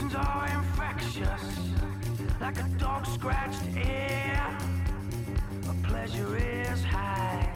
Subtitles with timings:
[0.00, 1.42] Imperfections are infectious,
[2.40, 4.58] like a dog scratched ear.
[5.82, 7.52] Pleasure is high.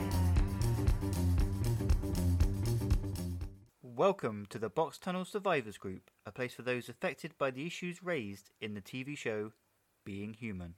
[3.83, 8.03] Welcome to the Box Tunnel Survivors Group, a place for those affected by the issues
[8.03, 9.53] raised in the TV show
[10.05, 10.75] Being Human.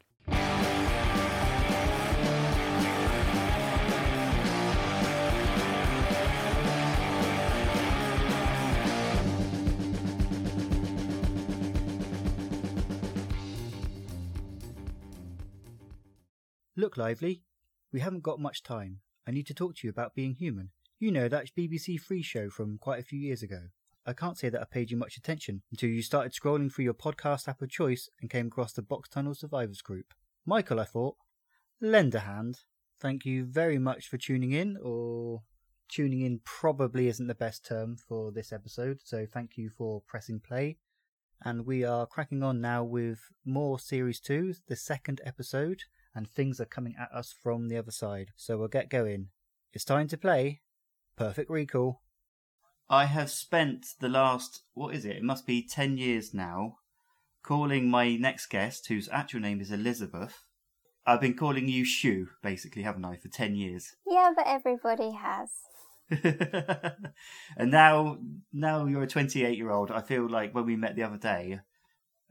[16.76, 17.44] Look, Lively,
[17.92, 18.98] we haven't got much time.
[19.28, 20.70] I need to talk to you about Being Human.
[20.98, 23.68] You know, that BBC Three show from quite a few years ago.
[24.04, 26.92] I can't say that I paid you much attention until you started scrolling through your
[26.92, 30.14] podcast app of choice and came across the Box Tunnel Survivors group.
[30.44, 31.14] Michael, I thought,
[31.80, 32.58] lend a hand.
[33.00, 35.42] Thank you very much for tuning in, or
[35.88, 40.40] tuning in probably isn't the best term for this episode, so thank you for pressing
[40.40, 40.78] play.
[41.44, 46.60] And we are cracking on now with more Series 2, the second episode, and things
[46.60, 48.30] are coming at us from the other side.
[48.36, 49.28] So we'll get going.
[49.72, 50.60] It's time to play
[51.16, 52.00] Perfect Recall.
[52.88, 55.16] I have spent the last, what is it?
[55.16, 56.78] It must be 10 years now,
[57.42, 60.44] calling my next guest, whose actual name is Elizabeth.
[61.06, 63.94] I've been calling you Shoe, basically, haven't I, for 10 years?
[64.06, 65.50] Yeah, but everybody has.
[67.56, 68.18] and now,
[68.52, 69.90] now you're a 28 year old.
[69.90, 71.60] I feel like when we met the other day,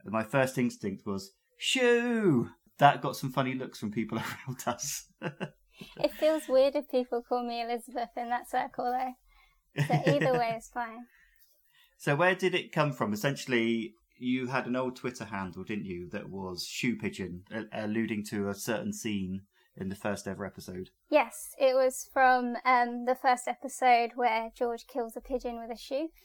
[0.04, 2.50] my first instinct was Shoe.
[2.78, 5.06] That got some funny looks from people around us.
[5.20, 9.84] It feels weird if people call me Elizabeth in that circle, though.
[9.86, 11.06] So either way is fine.
[11.98, 13.12] so where did it come from?
[13.12, 18.48] Essentially, you had an old Twitter handle, didn't you, that was Shoe Pigeon, alluding to
[18.48, 19.42] a certain scene
[19.76, 20.90] in the first ever episode.
[21.10, 25.80] Yes, it was from um, the first episode where George kills a pigeon with a
[25.80, 26.08] shoe.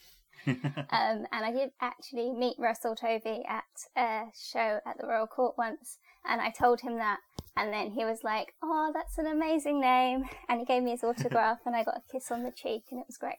[0.47, 3.63] Um, and I did actually meet Russell Tovey at
[3.97, 7.19] a show at the Royal Court once, and I told him that,
[7.57, 11.03] and then he was like, "Oh, that's an amazing name," and he gave me his
[11.03, 13.37] autograph, and I got a kiss on the cheek, and it was great.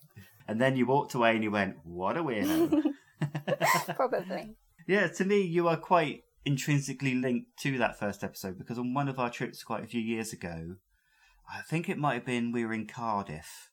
[0.48, 2.82] and then you walked away and you went, "What a weirdo."
[3.96, 4.56] Probably.
[4.86, 9.08] yeah, to me, you are quite intrinsically linked to that first episode because on one
[9.08, 10.76] of our trips quite a few years ago,
[11.48, 13.68] I think it might have been we were in Cardiff,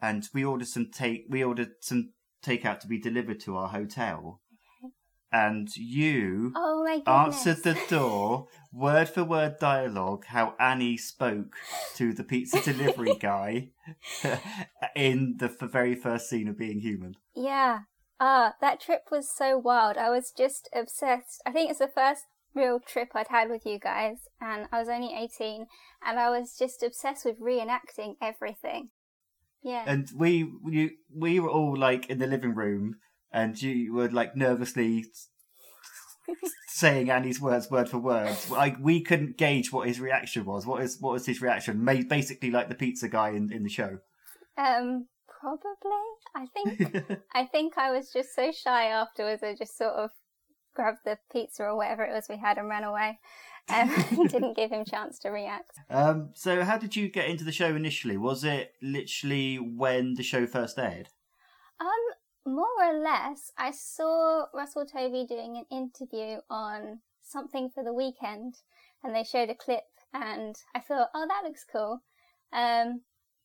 [0.00, 2.12] and we ordered some take we ordered some
[2.44, 4.40] takeout to be delivered to our hotel,
[5.32, 7.46] and you Oh my goodness.
[7.46, 11.54] answered the door, word for word dialogue, how Annie spoke
[11.96, 13.70] to the pizza delivery guy
[14.94, 17.14] in the very first scene of Being Human.
[17.34, 17.80] Yeah.
[18.20, 19.96] Ah, that trip was so wild.
[19.96, 21.42] I was just obsessed.
[21.44, 22.22] I think it's the first
[22.54, 25.66] real trip I'd had with you guys, and I was only 18,
[26.06, 28.90] and I was just obsessed with reenacting everything.
[29.62, 29.84] Yeah.
[29.86, 32.96] And we, we, we were all like in the living room,
[33.32, 35.06] and you were like nervously
[36.66, 38.36] saying Annie's words word for word.
[38.50, 40.66] Like we couldn't gauge what his reaction was.
[40.66, 41.84] What is what was his reaction?
[41.84, 43.98] Basically, like the pizza guy in, in the show.
[44.56, 45.06] Um,
[45.40, 46.02] probably.
[46.34, 49.42] I think I think I was just so shy afterwards.
[49.42, 50.10] I just sort of
[50.74, 53.18] grabbed the pizza or whatever it was we had and ran away,
[53.68, 53.90] and
[54.30, 55.72] didn't give him chance to react.
[55.90, 58.16] Um, so, how did you get into the show initially?
[58.16, 61.08] Was it literally when the show first aired?
[61.80, 61.88] Um,
[62.46, 68.54] more or less, I saw Russell Tovey doing an interview on something for the weekend,
[69.02, 72.02] and they showed a clip, and I thought, oh, that looks cool.
[72.52, 73.02] Um,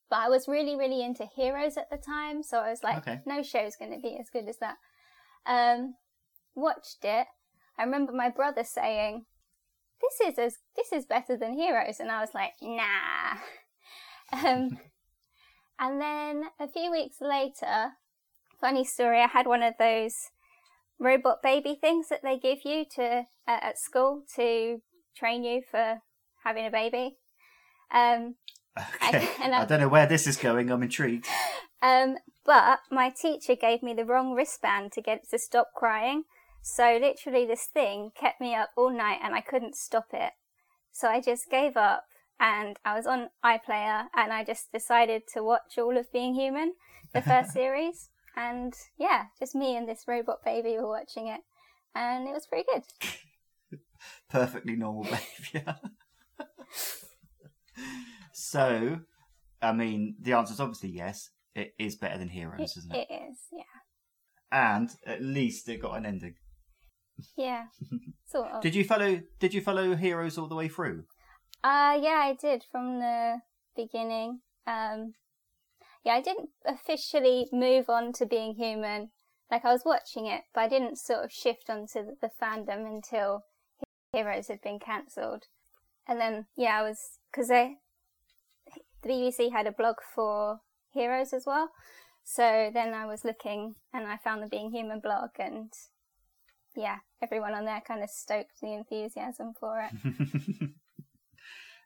[0.09, 3.21] but I was really, really into Heroes at the time, so I was like, Okay.
[3.25, 4.77] no show's going to be as good as that.
[5.45, 5.95] Um,
[6.55, 7.27] watched it.
[7.77, 9.25] I remember my brother saying,
[10.01, 13.37] "This is as this is better than Heroes," and I was like, "Nah."
[14.29, 14.77] Um,
[15.79, 17.93] and then a few weeks later,
[18.59, 20.15] funny story, I had one of those
[20.99, 24.81] robot baby things that they give you to uh, at school to
[25.15, 25.99] train you for
[26.43, 27.17] having a baby.
[27.91, 28.35] Um,
[29.03, 29.27] Okay.
[29.41, 30.71] and I- I don't know where this is going.
[30.71, 31.27] I'm intrigued.
[31.81, 36.23] um, but my teacher gave me the wrong wristband to get to stop crying.
[36.61, 40.33] So literally, this thing kept me up all night, and I couldn't stop it.
[40.91, 42.03] So I just gave up,
[42.39, 46.73] and I was on iPlayer, and I just decided to watch all of Being Human,
[47.13, 51.41] the first series, and yeah, just me and this robot baby were watching it,
[51.95, 52.83] and it was pretty good.
[54.29, 55.03] Perfectly normal
[55.51, 55.75] behaviour.
[58.33, 58.99] so,
[59.61, 61.29] I mean, the answer is obviously yes.
[61.55, 63.07] It is better than Heroes, isn't it?
[63.09, 63.63] it is, yeah,
[64.51, 66.35] And at least it got an ending.
[67.35, 67.65] yeah,
[68.27, 68.61] sort of.
[68.61, 69.21] Did you follow?
[69.39, 71.05] Did you follow Heroes all the way through?
[71.63, 73.37] Uh, yeah, I did from the
[73.75, 74.41] beginning.
[74.67, 75.13] Um,
[76.07, 79.09] yeah, I didn't officially move on to being human
[79.51, 82.85] like I was watching it, but I didn't sort of shift onto the, the fandom
[82.85, 83.43] until
[84.13, 85.43] Heroes had been cancelled.
[86.07, 87.75] And then, yeah, I was, because the
[89.05, 90.59] BBC had a blog for
[90.93, 91.71] Heroes as well.
[92.23, 95.71] So then I was looking and I found the Being Human blog and
[96.75, 100.69] yeah, everyone on there kind of stoked the enthusiasm for it.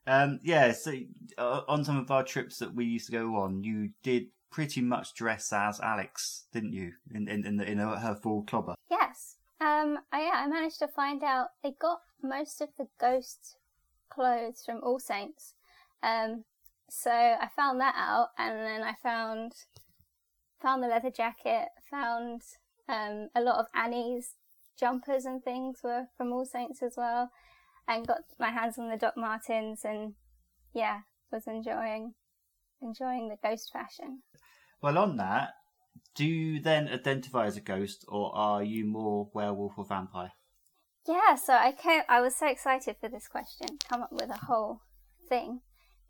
[0.08, 0.94] um, yeah, so
[1.38, 4.82] uh, on some of our trips that we used to go on, you did pretty
[4.82, 6.94] much dress as Alex, didn't you?
[7.14, 8.76] In in in, the, in her full clobber.
[8.90, 9.38] Yes.
[9.60, 10.00] Um.
[10.12, 13.58] I, yeah, I managed to find out they got most of the ghost
[14.10, 15.54] clothes from All Saints.
[16.04, 16.46] Um.
[16.90, 19.54] So I found that out, and then I found
[20.62, 22.42] found the leather jacket, found
[22.88, 24.36] um, a lot of Annie's
[24.80, 27.32] jumpers and things were from All Saints as well,
[27.88, 30.14] and got my hands on the Doc Martens, and
[30.74, 31.02] yeah,
[31.32, 32.14] was enjoying
[32.82, 34.24] enjoying the ghost fashion.
[34.82, 35.54] Well, on that,
[36.16, 40.32] do you then identify as a ghost, or are you more werewolf or vampire?
[41.08, 43.78] Yeah, so I came, I was so excited for this question.
[43.90, 44.82] Come up with a whole
[45.28, 45.62] thing.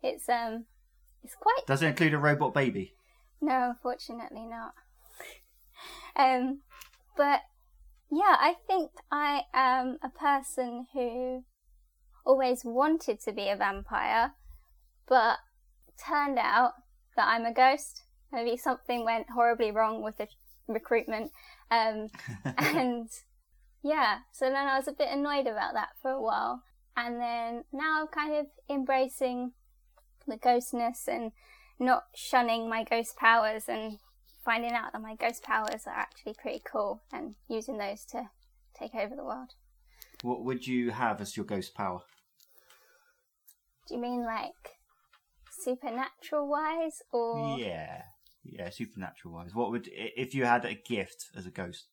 [0.02, 0.66] It's um,
[1.22, 1.66] it's quite.
[1.66, 2.94] Does it include a robot baby?
[3.40, 4.74] No, unfortunately not.
[6.16, 6.60] um,
[7.16, 7.40] but
[8.10, 11.44] yeah, I think I am a person who
[12.24, 14.32] always wanted to be a vampire,
[15.08, 15.38] but
[15.98, 16.72] turned out
[17.16, 18.02] that I'm a ghost.
[18.32, 20.28] Maybe something went horribly wrong with the
[20.66, 21.32] recruitment.
[21.70, 22.08] Um,
[22.58, 23.08] and
[23.82, 26.62] yeah, so then I was a bit annoyed about that for a while.
[26.96, 29.52] And then now I'm kind of embracing
[30.26, 31.32] the ghostness and
[31.78, 33.98] not shunning my ghost powers and
[34.44, 38.28] finding out that my ghost powers are actually pretty cool and using those to
[38.78, 39.54] take over the world.
[40.22, 42.00] What would you have as your ghost power?
[43.88, 44.78] Do you mean like
[45.50, 48.02] supernatural wise or Yeah.
[48.44, 49.54] Yeah, supernatural wise.
[49.54, 51.86] What would if you had a gift as a ghost?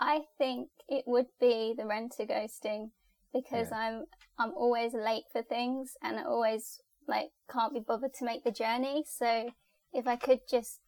[0.00, 2.90] I think it would be the renter ghosting
[3.32, 3.78] because Yeah.
[3.78, 4.06] I'm
[4.38, 8.50] I'm always late for things and I always like can't be bothered to make the
[8.50, 9.04] journey.
[9.06, 9.50] So
[9.92, 10.80] if I could just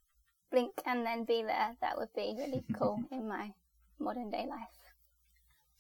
[0.50, 3.54] blink and then be there, that would be really cool in my
[3.98, 4.77] modern day life.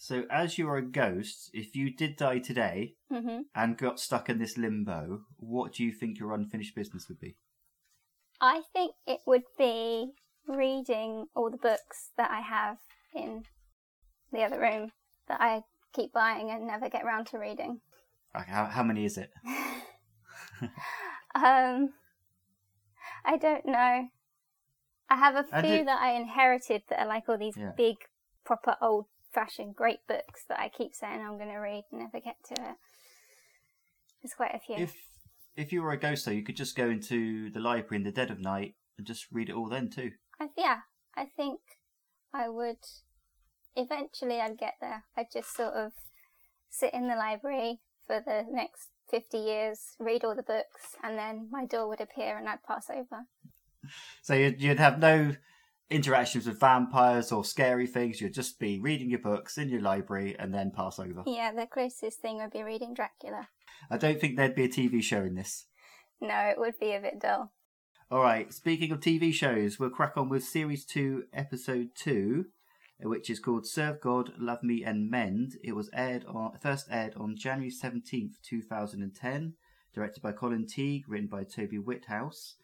[0.00, 4.28] So, as you are a ghost, if you did die today hmm and got stuck
[4.28, 7.36] in this limbo, what do you think your unfinished business would be?
[8.40, 10.12] I think it would be
[10.46, 12.78] reading all the books that I have
[13.12, 13.42] in
[14.30, 14.92] the other room
[15.26, 15.62] that I
[15.92, 17.80] keep buying and never get round to reading.
[18.32, 19.30] How, how many is it?
[21.34, 21.90] Um,
[23.24, 24.08] I don't know.
[25.10, 27.72] I have a few that I inherited that are like all these Yeah.
[27.76, 27.96] big,
[28.44, 28.76] proper,
[29.28, 32.54] old-fashioned, great books that I keep saying I'm going to read and never get to
[32.54, 32.76] it.
[34.22, 34.76] There's quite a few.
[34.76, 34.94] If
[35.56, 38.12] if you were a ghost, though, you could just go into the library in the
[38.12, 40.12] dead of night and just read it all then too.
[40.40, 40.78] I, yeah,
[41.16, 41.60] I think
[42.32, 42.78] I would.
[43.74, 45.04] Eventually, I'd get there.
[45.16, 45.92] I'd just sort of
[46.70, 51.48] sit in the library for the next 50 years, read all the books, and then
[51.50, 53.24] my door would appear and I'd pass over.
[54.22, 55.34] So you'd, you'd have no
[55.90, 58.20] interactions with vampires or scary things.
[58.20, 61.22] You'd just be reading your books in your library and then pass over.
[61.26, 63.48] Yeah, the closest thing would be reading Dracula.
[63.90, 65.66] I don't think there'd be a TV show in this.
[66.20, 67.52] No, it would be a bit dull.
[68.10, 68.52] All right.
[68.52, 72.46] Speaking of TV shows, we'll crack on with series two, episode two,
[73.00, 77.14] which is called "Serve God, Love Me, and Mend." It was aired on first aired
[77.16, 79.54] on January seventeenth, two thousand and ten.
[79.94, 82.56] Directed by Colin Teague, written by Toby Whithouse,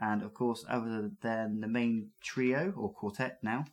[0.00, 3.64] and of course, other than the main trio or quartet now,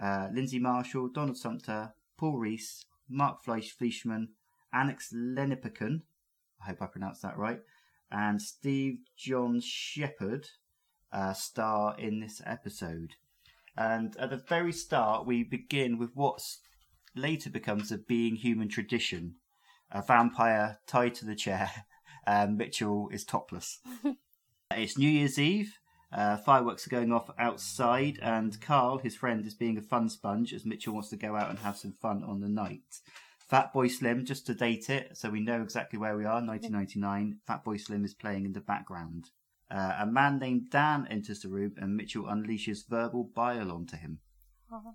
[0.00, 4.28] uh, Lyndsey Marshal, Donald Sumpter, Paul Rhys, Mark Fleisch Fleischmann,
[4.72, 6.02] Alex Lanipekun,
[6.62, 7.60] I hope I pronounced that right,
[8.10, 10.48] and Steve John Shepherd
[11.12, 13.14] uh, star in this episode.
[13.76, 16.42] And at the very start, we begin with what
[17.14, 19.36] later becomes a being human tradition
[19.90, 21.70] a vampire tied to the chair,
[22.26, 23.78] and Mitchell is topless.
[24.76, 25.78] it's New Year's Eve.
[26.12, 30.52] Uh, fireworks are going off outside, and Carl, his friend, is being a fun sponge
[30.52, 33.00] as Mitchell wants to go out and have some fun on the night.
[33.50, 37.38] Fatboy Slim, just to date it, so we know exactly where we are, 1999.
[37.48, 39.30] Fatboy Slim is playing in the background.
[39.70, 44.18] Uh, a man named Dan enters the room, and Mitchell unleashes verbal bile onto him.
[44.72, 44.94] Oh.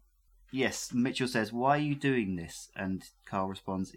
[0.51, 2.70] Yes, Mitchell says, Why are you doing this?
[2.75, 3.96] And Carl responds,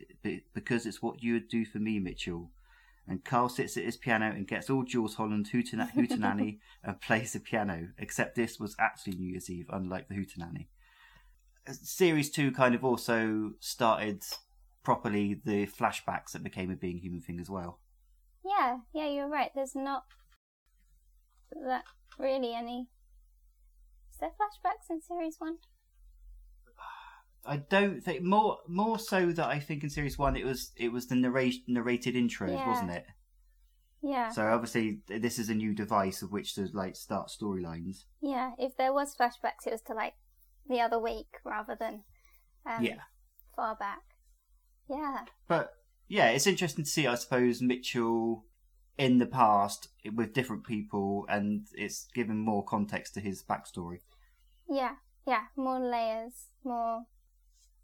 [0.54, 2.50] Because it's what you would do for me, Mitchell.
[3.08, 7.32] And Carl sits at his piano and gets all Jools Holland hooten- hootenanny and plays
[7.34, 10.66] the piano, except this was actually New Year's Eve, unlike the hootenanny.
[11.68, 14.24] Uh, Series 2 kind of also started
[14.82, 17.80] properly the flashbacks that became a being human thing as well.
[18.44, 19.50] Yeah, yeah, you're right.
[19.54, 20.04] There's not
[21.64, 21.84] that
[22.18, 22.88] really any.
[24.12, 25.58] Is there flashbacks in series one?
[27.46, 30.92] I don't think more more so that I think in series one it was it
[30.92, 32.68] was the narration narrated intros, Yeah.
[32.68, 33.06] wasn't it?
[34.02, 34.30] Yeah.
[34.30, 38.04] So obviously this is a new device of which to like start storylines.
[38.20, 38.52] Yeah.
[38.58, 40.14] If there was flashbacks, it was to like
[40.68, 42.02] the other week rather than
[42.66, 43.00] um, yeah,
[43.54, 44.02] far back.
[44.88, 45.24] Yeah.
[45.48, 45.70] but
[46.08, 47.06] yeah, it's interesting to see.
[47.06, 48.44] I suppose Mitchell
[48.98, 53.98] in the past with different people, and it's given more context to his backstory.
[54.68, 54.92] Yeah.
[55.26, 55.42] Yeah.
[55.56, 56.46] More layers.
[56.64, 57.02] More.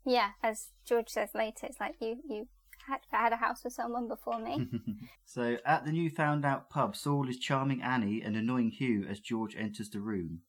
[0.05, 0.31] Yeah.
[0.43, 2.49] As George says later, it's like you you
[2.87, 4.69] had had a house with someone before me.
[5.25, 9.21] so at the new found out pub, Saul is charming Annie and annoying Hugh as
[9.21, 10.41] George enters the room.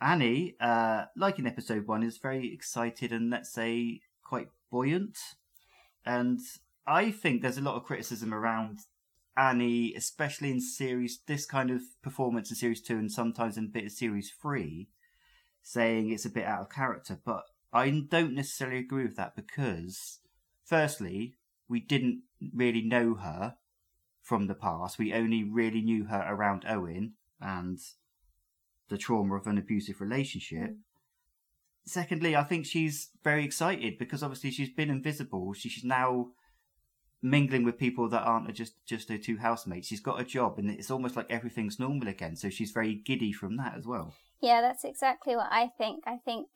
[0.00, 5.16] Annie, uh, like in episode one, is very excited and let's say quite buoyant.
[6.04, 6.40] And
[6.86, 8.80] I think there's a lot of criticism around
[9.36, 13.86] Annie, especially in series this kind of performance in series two and sometimes in bit
[13.86, 14.88] of series three,
[15.62, 17.20] saying it's a bit out of character.
[17.24, 20.20] But I don't necessarily agree with that because,
[20.64, 21.34] firstly,
[21.68, 22.22] we didn't
[22.54, 23.56] really know her
[24.20, 24.98] from the past.
[24.98, 27.78] We only really knew her around Owen and
[28.88, 30.76] the trauma of an abusive relationship.
[31.84, 35.52] Secondly, I think she's very excited because obviously she's been invisible.
[35.54, 36.28] She's now
[37.22, 39.88] mingling with people that aren't just just her two housemates.
[39.88, 42.36] She's got a job, and it's almost like everything's normal again.
[42.36, 44.14] So she's very giddy from that as well.
[44.40, 46.04] Yeah, that's exactly what I think.
[46.06, 46.48] I think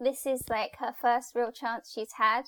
[0.00, 2.44] this is like her first real chance she's had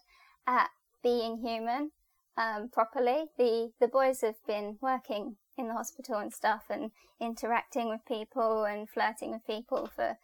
[0.47, 0.69] at
[1.02, 1.93] being human
[2.37, 3.26] um, properly.
[3.37, 6.90] The the boys have been working in the hospital and stuff and
[7.21, 10.17] interacting with people and flirting with people for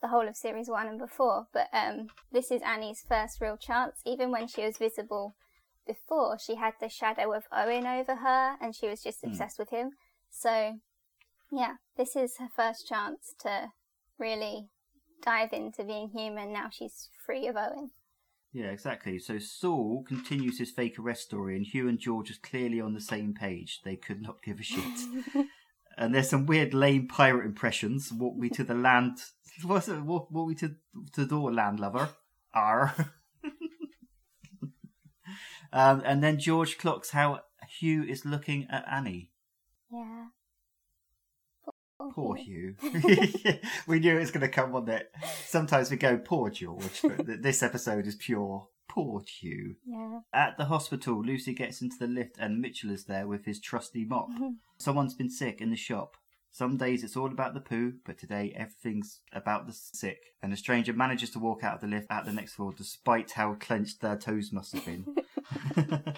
[0.00, 1.46] the whole of series one and before.
[1.52, 4.00] But um, this is Annie's first real chance.
[4.04, 5.34] Even when she was visible
[5.86, 9.28] before, she had the shadow of Owen over her and she was just Hmm.
[9.28, 9.90] obsessed with him.
[10.30, 10.78] So
[11.50, 13.68] yeah, this is her first chance to
[14.18, 14.70] really
[15.22, 17.90] dive into being human now she's free of Owen.
[18.52, 19.18] Yeah, exactly.
[19.18, 23.00] So Saul continues his fake arrest story, and Hugh and George are clearly on the
[23.00, 23.80] same page.
[23.82, 25.00] They could not give a shit.
[25.96, 28.12] and there's some weird lame pirate impressions.
[28.12, 29.18] Walk me to the land.
[29.64, 30.02] What's it?
[30.02, 30.68] Walk, walk me to
[31.14, 32.10] to the door, landlover.
[32.54, 32.94] R.
[35.72, 37.40] um, and then George clocks how
[37.78, 39.30] Hugh is looking at Annie.
[39.90, 40.26] Yeah.
[42.10, 42.44] Poor uh-huh.
[42.44, 42.76] Hugh.
[43.86, 45.10] we knew it was going to come on that.
[45.46, 49.76] Sometimes we go poor George, but this episode is pure poor Hugh.
[49.86, 50.20] Yeah.
[50.34, 54.04] At the hospital, Lucy gets into the lift and Mitchell is there with his trusty
[54.04, 54.28] mop.
[54.30, 54.50] Mm-hmm.
[54.78, 56.16] Someone's been sick in the shop.
[56.50, 60.18] Some days it's all about the poo, but today everything's about the sick.
[60.42, 63.30] And the stranger manages to walk out of the lift at the next floor despite
[63.30, 65.06] how clenched their toes must have been.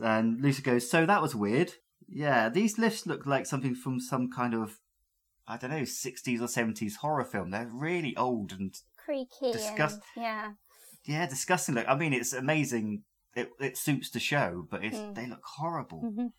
[0.00, 1.72] and Lucy goes, So that was weird.
[2.06, 4.78] Yeah, these lifts look like something from some kind of,
[5.46, 7.50] I don't know, 60s or 70s horror film.
[7.50, 10.52] They're really old and Creaky Disgust- and yeah.
[11.04, 11.74] yeah, disgusting.
[11.74, 13.02] Look, I mean, it's amazing.
[13.34, 15.14] It it suits the show, but it's Mm.
[15.14, 16.02] they look horrible.
[16.02, 16.32] Mhm.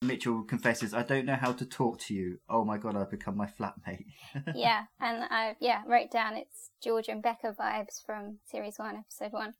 [0.00, 2.38] Mitchell confesses, "I don't know how to talk to you.
[2.48, 4.06] Oh my god, I've become my flatmate."
[4.54, 9.32] yeah, and I yeah wrote down it's George and Becca vibes from series one, episode
[9.32, 9.54] one.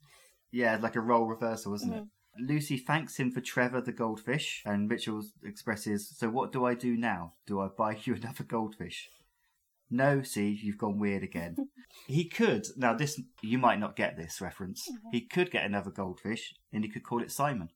[0.53, 2.05] yeah, like a role reversal, isn't it?
[2.39, 6.97] Lucy thanks him for Trevor the goldfish, and Mitchell expresses, "So what do I do
[6.97, 7.35] now?
[7.47, 9.11] Do I buy you another goldfish?"
[9.91, 11.57] No, see, you've gone weird again.
[12.07, 12.95] he could now.
[12.95, 14.89] This you might not get this reference.
[14.89, 15.09] Mm-hmm.
[15.13, 17.71] He could get another goldfish, and he could call it Simon.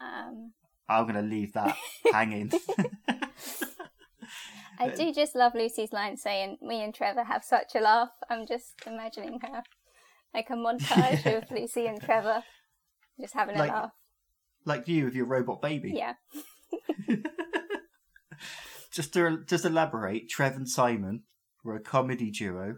[0.00, 0.52] Um,
[0.88, 1.76] I'm going to leave that
[2.12, 2.52] hanging.
[4.78, 8.46] I do just love Lucy's line saying, "Me and Trevor have such a laugh." I'm
[8.46, 9.62] just imagining her
[10.34, 12.42] like a montage of Lucy and Trevor
[13.20, 13.90] just having a Like- laugh.
[14.64, 15.92] like you with your robot baby.
[15.94, 16.14] Yeah,
[18.90, 21.24] Just to just elaborate, Trev and Simon
[21.64, 22.76] were a comedy duo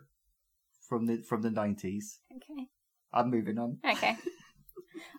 [0.88, 2.21] from the from the nineties.
[2.35, 2.69] okay,
[3.12, 3.78] I'm moving on.
[3.88, 4.16] okay.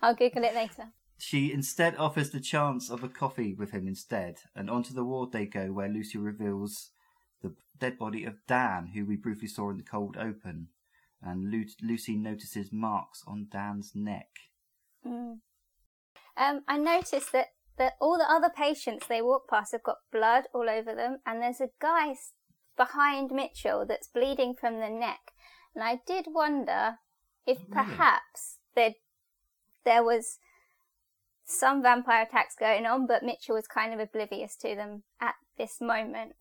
[0.02, 0.86] I'll Google it later.
[1.20, 5.32] She instead offers the chance of a coffee with him instead, and onto the ward
[5.32, 6.92] they go, where Lucy reveals
[7.44, 10.70] the dead body of Dan, who we briefly saw in the cold open,
[11.22, 14.30] and Lu- Lucy notices marks on Dan's neck.
[15.08, 15.40] Mm.
[16.38, 17.48] Um, I noticed that,
[17.78, 21.42] that all the other patients they walk past have got blood all over them, and
[21.42, 22.16] there's a guy
[22.76, 25.32] behind Mitchell that's bleeding from the neck.
[25.74, 27.00] And I did wonder
[27.46, 27.72] if Really?
[27.72, 28.94] perhaps there
[29.84, 30.40] there was
[31.46, 35.80] some vampire attacks going on, but Mitchell was kind of oblivious to them at this
[35.80, 36.34] moment.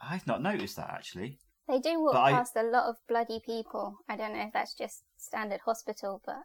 [0.00, 1.38] I've not noticed that actually.
[1.68, 3.98] They do walk But past a lot of bloody people.
[4.08, 6.44] I don't know if that's just standard hospital, but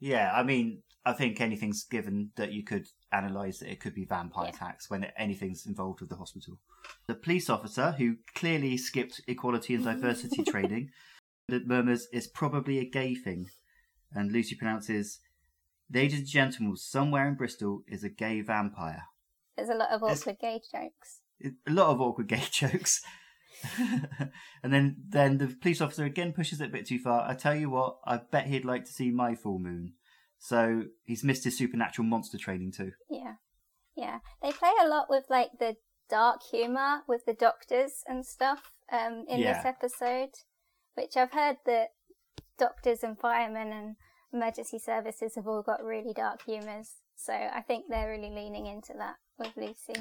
[0.00, 4.04] Yeah, I mean, I think anything's given that you could analyse that it could be
[4.04, 4.50] vampire Yeah.
[4.56, 6.58] attacks when anything's involved with the hospital.
[7.06, 10.90] The police officer, who clearly skipped equality and diversity training,
[11.48, 13.46] murmurs, it's probably a gay thing.
[14.12, 15.20] And Lucy pronounces,
[15.92, 19.04] Ladies and gentlemen, somewhere in Bristol is a gay vampire.
[19.56, 21.20] There's a lot of awkward gay jokes.
[21.44, 23.02] a lot of awkward gay jokes.
[24.62, 27.28] and then, then the police officer again pushes it a bit too far.
[27.28, 29.94] I tell you what, I bet he'd like to see my full moon.
[30.38, 32.92] So he's missed his supernatural monster training too.
[33.10, 33.34] Yeah.
[33.96, 34.18] Yeah.
[34.42, 35.76] They play a lot with like the
[36.08, 40.30] dark humour with the doctors and stuff um, in this episode,
[40.94, 41.88] which I've heard that
[42.58, 43.96] doctors and firemen and
[44.32, 46.96] emergency services have all got really dark humours.
[47.16, 50.00] So I think they're really leaning into that with Lucy.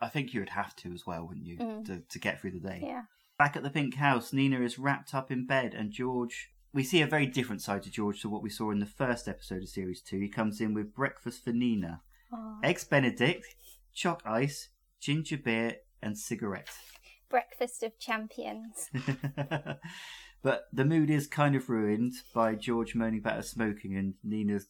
[0.00, 1.84] I- think you would have to as well, wouldn't you, Mm.
[1.86, 2.80] to, to get through the day.
[2.82, 3.02] Yeah.
[3.38, 6.50] Back at the pink house, Nina is wrapped up in bed, and George.
[6.72, 9.28] We see a very different side to George to what we saw in the first
[9.28, 10.18] episode of series two.
[10.18, 12.02] He comes in with breakfast for Nina
[12.64, 13.46] eggs Benedict,
[13.92, 16.68] chalk ice, ginger beer, and cigarette.
[17.28, 18.90] Breakfast of champions.
[20.42, 24.60] but the mood is kind of ruined by George moaning about her smoking, and Nina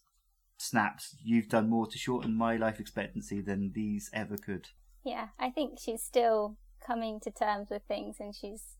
[0.58, 4.68] snaps, You've done more to shorten my life expectancy than these ever could.
[5.04, 8.76] Yeah, I think she's still coming to terms with things and she's.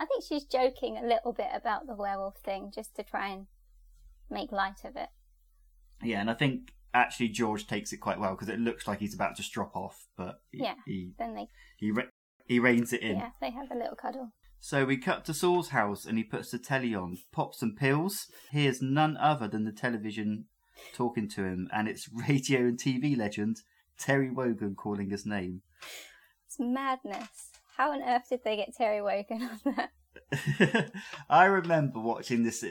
[0.00, 3.46] I think she's joking a little bit about the werewolf thing just to try and
[4.28, 5.08] make light of it.
[6.02, 9.14] Yeah, and I think actually George takes it quite well because it looks like he's
[9.14, 10.74] about to strop off, but he, Yeah.
[10.86, 11.46] he, Then they.
[11.76, 12.08] he, re-
[12.46, 13.16] he reins it in.
[13.16, 14.32] Yeah, they have a little cuddle.
[14.58, 18.26] So we cut to Saul's house and he puts the telly on, pops some pills,
[18.50, 20.46] hears none other than the television
[20.92, 23.58] talking to him, and it's radio and TV legend
[24.02, 25.62] Terry Wogan calling his name.
[26.46, 27.50] It's madness.
[27.76, 30.92] How on earth did they get Terry Wogan on that?
[31.30, 32.64] I remember watching this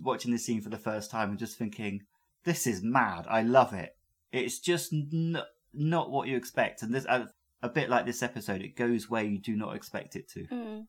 [0.00, 2.02] watching this scene for the first time and just thinking,
[2.44, 3.26] "This is mad.
[3.28, 3.96] I love it.
[4.32, 5.42] It's just n-
[5.74, 7.28] not what you expect." And this, a,
[7.62, 10.46] a bit like this episode, it goes where you do not expect it to.
[10.46, 10.86] Mm.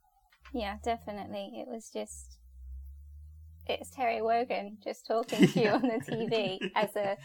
[0.53, 1.51] Yeah, definitely.
[1.55, 2.37] It was just.
[3.67, 7.17] It's Terry Wogan just talking to you on the TV as a.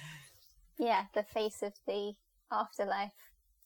[0.77, 2.15] Yeah, the face of the
[2.55, 3.13] afterlife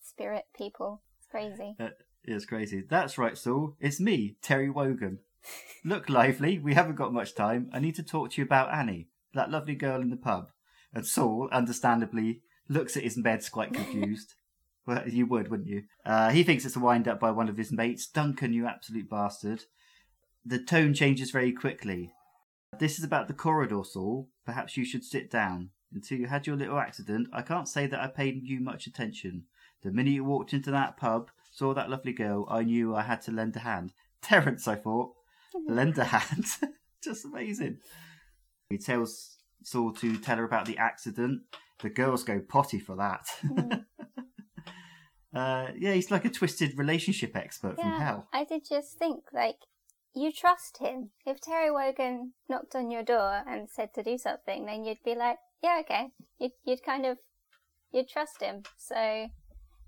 [0.02, 1.02] spirit people.
[1.18, 1.76] It's crazy.
[2.24, 2.82] It's crazy.
[2.86, 3.76] That's right, Saul.
[3.80, 5.20] It's me, Terry Wogan.
[5.82, 6.58] Look lively.
[6.58, 7.70] We haven't got much time.
[7.72, 10.50] I need to talk to you about Annie, that lovely girl in the pub.
[10.92, 14.34] And Saul, understandably, looks at his meds quite confused.
[14.86, 15.84] well, you would, wouldn't you?
[16.04, 18.06] Uh, he thinks it's a wind up by one of his mates.
[18.06, 19.64] Duncan, you absolute bastard.
[20.44, 22.12] The tone changes very quickly.
[22.78, 24.28] This is about the corridor, Saul.
[24.44, 25.70] Perhaps you should sit down.
[25.92, 29.44] Until you had your little accident, I can't say that I paid you much attention.
[29.82, 33.22] The minute you walked into that pub, saw that lovely girl, I knew I had
[33.22, 33.92] to lend a hand.
[34.22, 35.12] Terence, I thought.
[35.66, 36.44] lend a hand.
[37.02, 37.78] Just amazing.
[38.68, 41.42] He tells Saul to tell her about the accident.
[41.80, 43.26] The girls go potty for that.
[43.44, 43.84] Mm.
[45.34, 48.28] uh, yeah, he's like a twisted relationship expert from hell.
[48.32, 49.58] I did just think, like,
[50.14, 51.10] you trust him.
[51.24, 55.14] If Terry Wogan knocked on your door and said to do something, then you'd be
[55.14, 56.08] like, yeah, okay.
[56.38, 57.18] You'd, you'd kind of,
[57.92, 58.62] you'd trust him.
[58.76, 59.28] So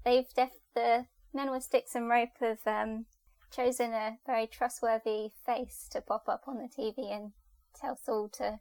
[0.04, 3.06] they've def the men with sticks and rope have um,
[3.54, 7.32] chosen a very trustworthy face to pop up on the TV and
[7.80, 8.58] tell Saul to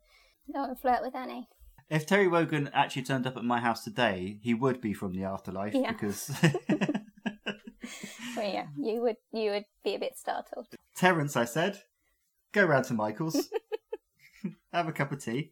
[0.54, 1.48] go and flirt with Annie.
[1.89, 5.24] If Terry Wogan actually turned up at my house today, he would be from the
[5.24, 5.91] afterlife Yeah.
[5.91, 6.30] because
[8.36, 10.67] Well, yeah, you would, you would be a bit startled.
[10.95, 11.80] Terence, I said,
[12.52, 13.50] go round to Michael's,
[14.74, 15.52] have a cup of tea.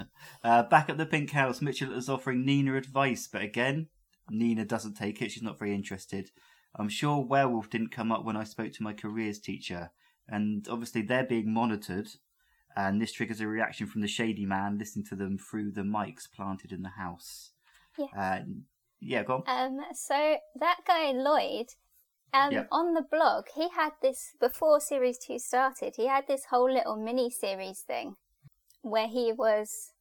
[0.44, 3.88] Uh, back at the pink house, Mitchell is offering Nina advice, but again,
[4.30, 5.32] Nina doesn't take it.
[5.32, 6.30] She's not very interested.
[6.76, 9.90] I'm sure werewolf didn't come up when I spoke to my careers teacher,
[10.28, 12.08] and obviously they're being monitored,
[12.76, 16.30] and this triggers a reaction from the shady man listening to them through the mics
[16.32, 17.52] planted in the house.
[17.98, 18.10] Yes.
[18.16, 18.40] Uh,
[19.00, 19.72] yeah, go on.
[19.78, 21.66] Um, so that guy Lloyd,
[22.32, 22.68] um, Yep.
[22.70, 25.94] on the blog, he had this before series two started.
[25.96, 28.16] He had this whole little mini series thing
[28.86, 29.92] where he was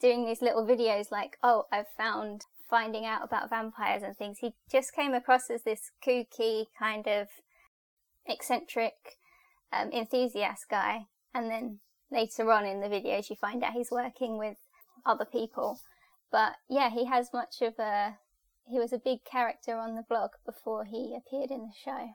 [0.00, 4.54] doing these little videos like, "Oh, I've found finding out about vampires and things." He
[4.70, 7.28] just came across as this kooky kind of
[8.26, 9.18] eccentric
[9.72, 11.80] um, enthusiast guy, and then
[12.10, 14.56] later on in the videos, you find out he's working with
[15.04, 15.80] other people.
[16.30, 18.18] But yeah, he has much of a.
[18.64, 22.14] He was a big character on the blog before he appeared in the show.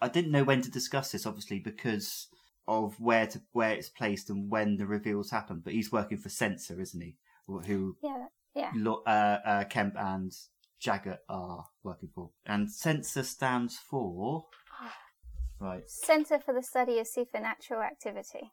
[0.00, 2.28] I didn't know when to discuss this, obviously, because
[2.66, 5.60] of where to where it's placed and when the reveals happen.
[5.64, 7.16] But he's working for CenSSA, isn't he?
[7.46, 8.70] Who Yeah, yeah.
[8.74, 10.32] Lo- uh, uh, Kemp and
[10.82, 14.46] Jaggat are working for, and CenSSA stands for.
[15.60, 18.50] Right Centre for the Study of Supernatural Activity.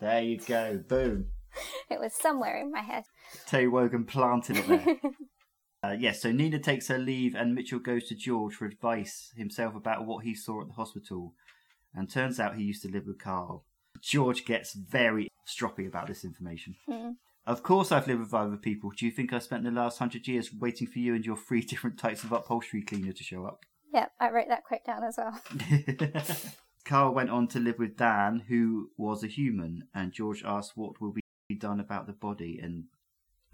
[0.00, 0.78] there, you go.
[0.88, 1.26] Boom.
[1.90, 3.04] It was somewhere in my head.
[3.46, 4.96] Terry Wogan planted it there.
[5.82, 9.76] Uh, yes, so Nina takes her leave and Mitchell goes to George for advice himself
[9.76, 11.34] about what he saw at the hospital.
[11.96, 13.64] And turns out he used to live with Carl.
[14.00, 16.76] George gets very stroppy about this information.
[16.88, 17.16] Mm.
[17.46, 18.90] Of course, I've lived with other people.
[18.90, 21.60] Do you think I spent the last hundred years waiting for you and your three
[21.62, 23.64] different types of upholstery cleaner to show up?
[23.94, 25.40] Yep, I wrote that quote down as well.
[26.84, 31.00] Carl went on to live with Dan, who was a human, and George asked what
[31.00, 31.12] will
[31.48, 32.60] be done about the body.
[32.62, 32.84] And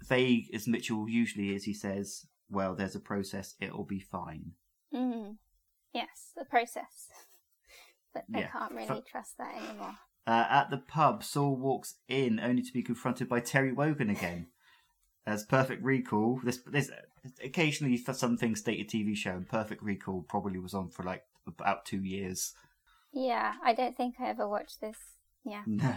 [0.01, 4.51] vague as Mitchell usually is, he says, Well, there's a process, it'll be fine.
[4.93, 5.37] Mm.
[5.93, 7.09] Yes, the process.
[8.13, 9.95] But I can't really Fu- trust that anymore.
[10.25, 14.47] Uh, at the pub, Saul walks in only to be confronted by Terry Wogan again.
[15.25, 16.91] As Perfect Recall, this this
[17.43, 21.23] occasionally for some things dated TV show, and Perfect Recall probably was on for like
[21.47, 22.53] about two years.
[23.13, 24.97] Yeah, I don't think I ever watched this.
[25.45, 25.63] Yeah.
[25.67, 25.93] No.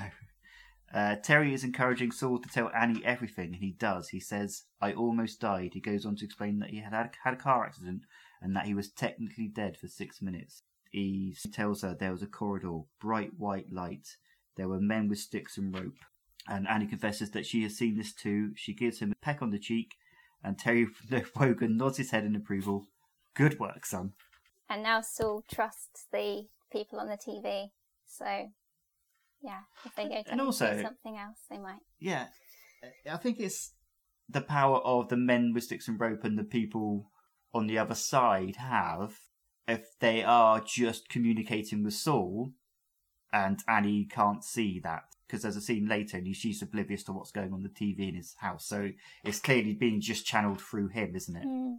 [0.94, 4.10] Uh, Terry is encouraging Saul to tell Annie everything, and he does.
[4.10, 5.72] He says, I almost died.
[5.74, 6.92] He goes on to explain that he had,
[7.24, 8.02] had a car accident
[8.40, 10.62] and that he was technically dead for six minutes.
[10.90, 14.16] He tells her there was a corridor, bright white light.
[14.56, 15.94] There were men with sticks and rope.
[16.48, 18.52] And Annie confesses that she has seen this too.
[18.56, 19.94] She gives him a peck on the cheek,
[20.44, 20.86] and Terry
[21.38, 22.86] Wogan nods his head in approval.
[23.34, 24.12] Good work, son.
[24.70, 27.70] And now Saul trusts the people on the TV.
[28.06, 28.50] So,
[29.42, 31.80] yeah, if they go to And also- something else, they might.
[31.98, 32.28] Yeah,
[33.10, 33.72] I think it's
[34.28, 37.10] the power of the men with sticks and rope and the people
[37.52, 39.18] on the other side have
[39.68, 42.52] if they are just communicating with Saul
[43.32, 47.32] and Annie can't see that because there's a scene later and she's oblivious to what's
[47.32, 48.90] going on the TV in his house so
[49.24, 51.78] it's clearly being just channeled through him isn't it Mm.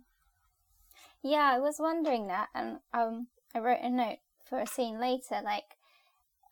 [1.23, 5.41] Yeah, I was wondering that, and um, I wrote a note for a scene later.
[5.43, 5.76] Like,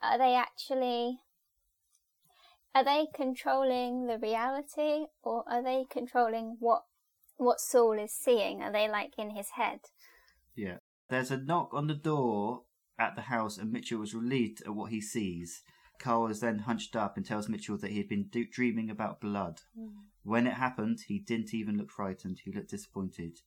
[0.02, 1.20] are they actually?
[2.74, 6.84] Are they controlling the reality, or are they controlling what
[7.38, 8.62] what Saul is seeing?
[8.62, 9.80] Are they like in his head?
[11.10, 12.64] There's a knock on the door
[12.98, 15.64] at the house and Mitchell is relieved at what he sees
[16.00, 19.22] Carl is then hunched up and tells Mitchell that he had been do- dreaming about
[19.22, 19.88] blood hmm.
[20.26, 22.42] When it happened, he didn't even look frightened.
[22.44, 23.42] He looked disappointed.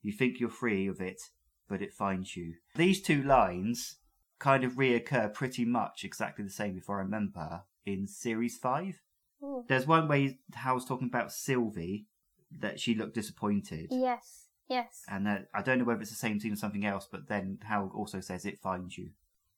[0.00, 1.20] You think you're free of it,
[1.68, 2.54] but it finds you.
[2.76, 3.96] These two lines
[4.38, 9.00] kind of reoccur pretty much exactly the same, if I remember, in series five.
[9.42, 9.64] Ooh.
[9.66, 12.06] There's one where Hal's talking about Sylvie,
[12.60, 13.88] that she looked disappointed.
[13.90, 14.43] Yes,
[14.74, 15.02] yes.
[15.08, 17.58] And that, I don't know whether it's the same scene or something else, but then
[17.68, 19.10] Hal also says it finds you.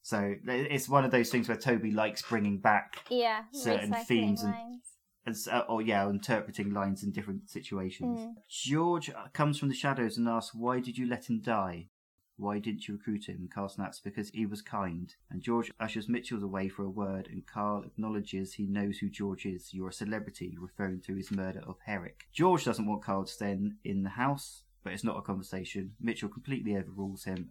[0.02, 4.52] So it's one of those things where Toby likes bringing back yeah, certain themes and-
[4.52, 4.84] lines.
[5.26, 8.20] as, uh, or yeah, interpreting lines in different situations.
[8.20, 8.34] Mm.
[8.48, 11.88] George comes from the shadows and asks, "Why did you let him die?
[12.36, 16.08] Why didn't you recruit him?" And Carl snaps, "Because he was kind." And George ushers
[16.08, 19.74] Mitchell away for a word, and Carl acknowledges he knows who George is.
[19.74, 22.28] You're a celebrity, referring to his murder of Herrick.
[22.32, 25.96] George doesn't want Carl to stay in, in the house, but it's not a conversation.
[26.00, 27.50] Mitchell completely overrules him.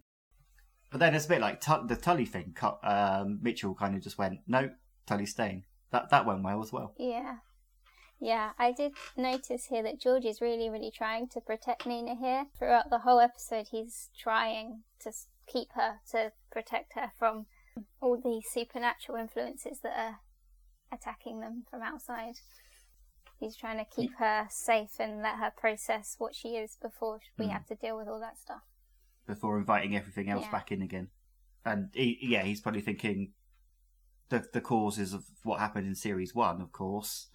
[0.90, 2.56] But then it's a bit like Tu- the Tully thing.
[2.82, 4.70] Um, Mitchell kind of just went, "No,
[5.04, 6.94] Tully's staying." That that went well as well.
[6.98, 7.40] Yeah.
[8.18, 12.46] Yeah, I did notice here that George is really, really trying to protect Nina here.
[12.58, 15.12] Throughout the whole episode, he's trying to
[15.46, 17.44] keep her, to protect her from
[18.00, 20.20] all the supernatural influences that are
[20.90, 22.36] attacking them from outside.
[23.38, 27.46] He's trying to keep her safe and let her process what she is before we
[27.46, 27.50] Mm.
[27.52, 28.62] have to deal with all that stuff.
[29.26, 30.52] before inviting everything else Yeah.
[30.52, 31.08] back in again.
[31.64, 33.32] And he, yeah, he's probably thinking
[34.28, 37.28] the the causes of what happened in series one, of course,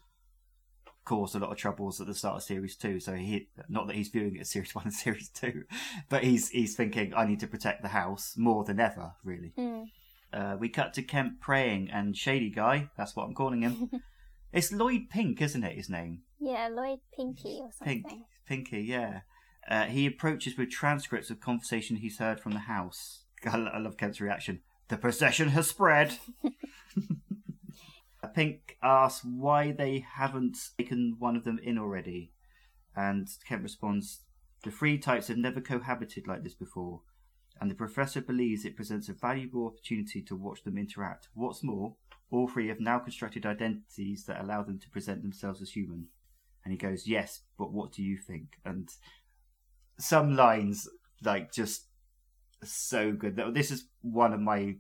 [1.04, 3.00] caused a lot of troubles at the start of series two.
[3.02, 5.66] So he not that he's viewing it as series one and series two,
[6.10, 9.52] but he's he's thinking I need to protect the house more than ever, really.
[9.58, 9.92] Mm.
[10.32, 13.90] Uh, we cut to Kemp praying and Shady Guy, that's what I'm calling him.
[14.52, 15.76] it's Lloyd Pink, isn't it?
[15.76, 16.22] His name.
[16.40, 18.04] Yeah, Lloyd Pinky or something.
[18.04, 19.22] Pink, Pinky, yeah.
[19.68, 23.24] Uh, he approaches with transcripts of conversation he's heard from the house.
[23.46, 24.62] I I love Kemp's reaction.
[24.88, 26.18] The procession has spread.
[28.34, 32.32] Pink asks why they haven't taken one of them in already,
[32.96, 34.22] and Kemp responds,
[34.64, 37.02] "The three types have never cohabited like this before,
[37.60, 41.30] and the professor believes it presents a valuable opportunity to watch them interact.
[41.34, 41.96] What's more,
[42.32, 46.08] all three have now constructed identities that allow them to present themselves as human."
[46.64, 48.90] And he goes, "Yes, but what do you think?" And
[50.00, 50.88] some lines
[51.24, 51.88] like just
[52.64, 53.36] so good.
[53.54, 54.76] This is one of my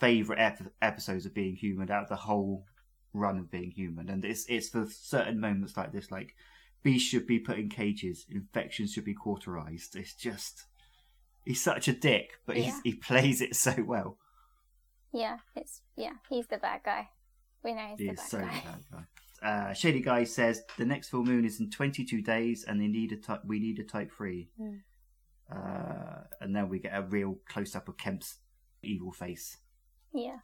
[0.00, 2.66] favorite ep- episodes of Being Human out of the whole
[3.12, 6.34] run of Being Human, and it's it's for certain moments like this, like
[6.82, 9.94] beasts should be put in cages, infections should be cauterized.
[9.96, 10.64] It's just
[11.44, 12.80] he's such a dick, but he's, Yeah.
[12.84, 14.18] he plays it so well.
[15.12, 17.08] Yeah, it's yeah, he's the bad guy.
[17.62, 18.62] We know he's He the is bad so guy.
[18.64, 19.04] bad guy.
[19.48, 23.10] Uh, Shady Guy says the next full moon is in 22 days, and they need
[23.12, 23.40] a type.
[23.44, 24.50] We need a type three.
[24.60, 24.80] Mm.
[25.50, 28.38] Uh, and then we get a real close up of Kemp's
[28.82, 29.58] evil face.
[30.14, 30.38] Yeah.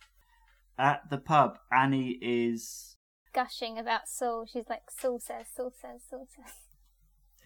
[0.78, 2.96] At the pub, Annie is
[3.32, 4.46] Gushing about Saul.
[4.46, 6.52] She's like, Saul says, Saul says, Saul says.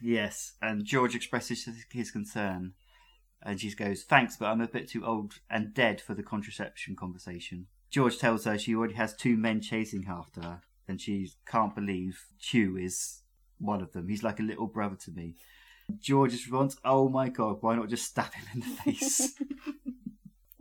[0.00, 2.74] Yes, and George expresses his- his concern,
[3.44, 6.96] and she goes, "Thanks, but I'm a bit too old and dead for the contraception
[6.96, 11.74] conversation." George tells her she already has two men chasing after her, and she can't
[11.74, 13.22] believe Hugh is
[13.59, 14.09] one of them.
[14.09, 15.37] He's like a little brother to me.
[16.00, 19.35] George responds, "Oh my god, why not just stab him in the face?"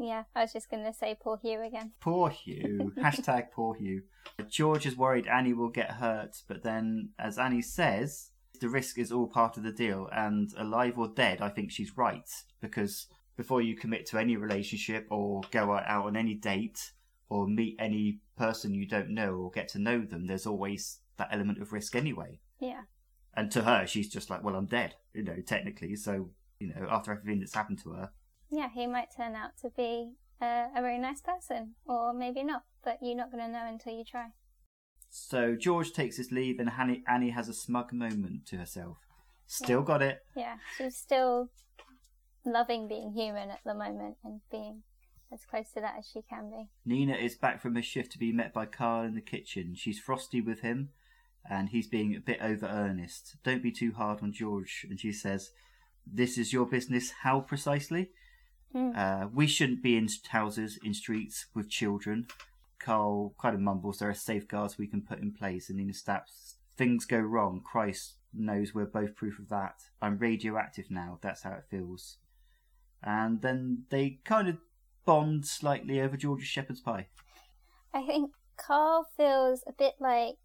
[0.01, 1.91] Yeah, I was just going to say poor Hugh again.
[1.99, 2.91] Poor Hugh.
[2.97, 4.01] Hashtag poor Hugh.
[4.49, 9.11] George is worried Annie will get hurt, but then, as Annie says, the risk is
[9.11, 12.29] all part of the deal, and alive or dead, I think she's right.
[12.61, 16.91] Because before you commit to any relationship or go out on any date
[17.27, 21.29] or meet any person you don't know or get to know them, there's always that
[21.31, 22.39] element of risk anyway.
[22.59, 22.83] Yeah.
[23.33, 25.95] And to her, she's just like, well, I'm dead, you know, technically.
[25.95, 28.11] So, you know, after everything that's happened to her,
[28.51, 32.63] Yeah, he might turn out to be a, a very nice person, or maybe not,
[32.83, 34.27] but you're not going to know until you try.
[35.13, 38.97] So George takes his leave, and Annie, Annie has a smug moment to herself.
[39.45, 39.85] Still Yeah.
[39.85, 40.25] got it.
[40.35, 41.49] Yeah, she's still
[42.45, 44.83] loving being human at the moment and being
[45.29, 46.69] as close to that as she can be.
[46.85, 49.75] Nina is back from her shift to be met by Carl in the kitchen.
[49.75, 50.91] She's frosty with him,
[51.49, 53.35] and he's being a bit over earnest.
[53.43, 54.85] Don't be too hard on George.
[54.89, 55.51] And she says,
[56.07, 57.11] "This is your business.
[57.23, 58.11] How precisely?
[58.73, 58.95] Mm.
[58.95, 62.27] Uh, we shouldn't be in houses, in streets with children."
[62.81, 66.57] Carl kind of mumbles, "There are safeguards we can put in place." And Nina snaps,
[66.75, 67.61] "Things go wrong.
[67.61, 69.83] Christ knows we're both proof of that.
[70.01, 71.19] I'm radioactive now.
[71.21, 72.17] That's how it feels."
[73.03, 74.57] And then they kind of
[75.05, 77.09] bond slightly over George's shepherd's pie.
[77.93, 80.37] I think Carl feels a bit like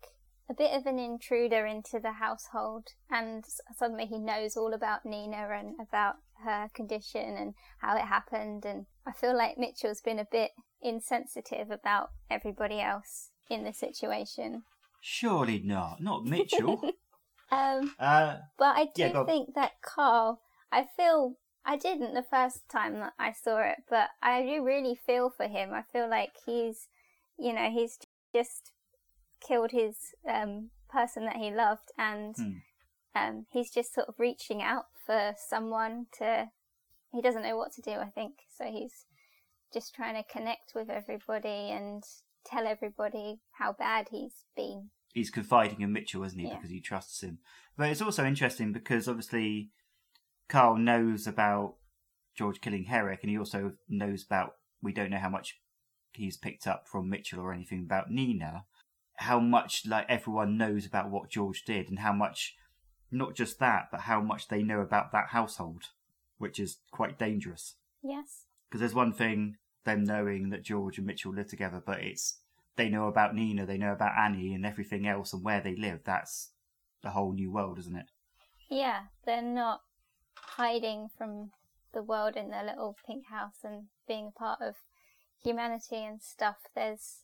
[0.49, 3.45] a bit of an intruder into the household, and
[3.75, 8.65] suddenly he knows all about Nina and about her condition and how it happened.
[8.65, 14.63] And I feel like Mitchell's been a bit insensitive about everybody else in the situation.
[15.01, 16.01] Surely not.
[16.01, 16.85] Not Mitchell.
[17.53, 20.41] Um, uh, But I do Yeah, think that Carl,
[20.73, 24.97] I feel, I didn't the first time that I saw it, but I do really
[24.97, 25.73] feel for him.
[25.73, 26.89] I feel like he's,
[27.39, 27.99] you know, he's
[28.35, 28.73] just
[29.41, 29.97] killed his
[30.29, 32.53] um, person that he loved, and Hmm.
[33.15, 36.49] um, he's just sort of reaching out for someone to.
[37.13, 39.07] He doesn't know what to do, I think, so he's
[39.73, 42.03] just trying to connect with everybody and
[42.45, 44.91] tell everybody how bad he's been.
[45.13, 46.47] he's confiding in Mitchell, isn't he?
[46.47, 46.57] Yeah.
[46.57, 47.39] Because he trusts him.
[47.77, 49.71] But it's also interesting because obviously
[50.49, 51.75] Carl knows about
[52.37, 54.57] George killing Herrick, and he also knows about.
[54.83, 55.59] We don't know how much
[56.13, 58.65] he's picked up from Mitchell or anything about Nina.
[59.17, 62.55] How much like everyone knows about what George did, and how much,
[63.11, 65.85] not just that, but how much they know about that household,
[66.39, 67.77] which is quite dangerous.
[68.03, 68.46] Yes.
[68.69, 72.41] Because there's one thing them knowing that George and Mitchell live together, but it's
[72.77, 76.01] they know about Nina, they know about Annie, and everything else, and where they live.
[76.05, 76.51] That's
[77.05, 78.07] a whole new world, isn't it?
[78.69, 79.81] Yeah, they're not
[80.35, 81.51] hiding from
[81.95, 84.75] the world in their little pink house and being a part of
[85.43, 86.57] humanity and stuff.
[86.75, 87.21] There's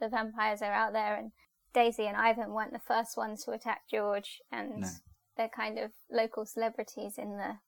[0.00, 1.32] the vampires are out there, and
[1.74, 4.88] Daisy and Ivan weren't the first ones to attack George, and No.
[5.36, 7.58] they're kind of local celebrities in the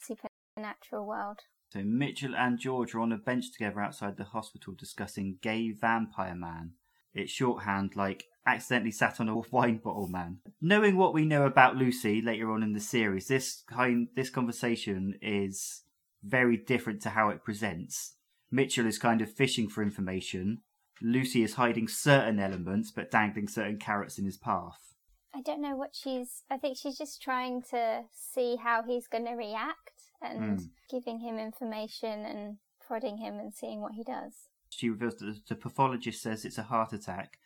[0.00, 1.40] supernatural world.
[1.72, 6.34] So Mitchell and George are on a bench together outside the hospital discussing gay vampire
[6.34, 6.72] man.
[7.12, 10.38] It's shorthand like accidentally sat on a wine bottle man.
[10.60, 15.18] Knowing what we know about Lucy later on in the series, this kind this conversation
[15.20, 15.82] is
[16.22, 18.14] very different to how it presents.
[18.50, 20.62] Mitchell is kind of fishing for information.
[21.02, 24.94] Lucy is hiding certain elements but dangling certain carrots in his path.
[25.36, 26.42] I don't know what she's.
[26.50, 30.70] I think she's just trying to see how he's going to react and Mm.
[30.88, 34.32] giving him information and prodding him and seeing what he does.
[34.70, 37.38] She reveals that the pathologist says it's a heart attack,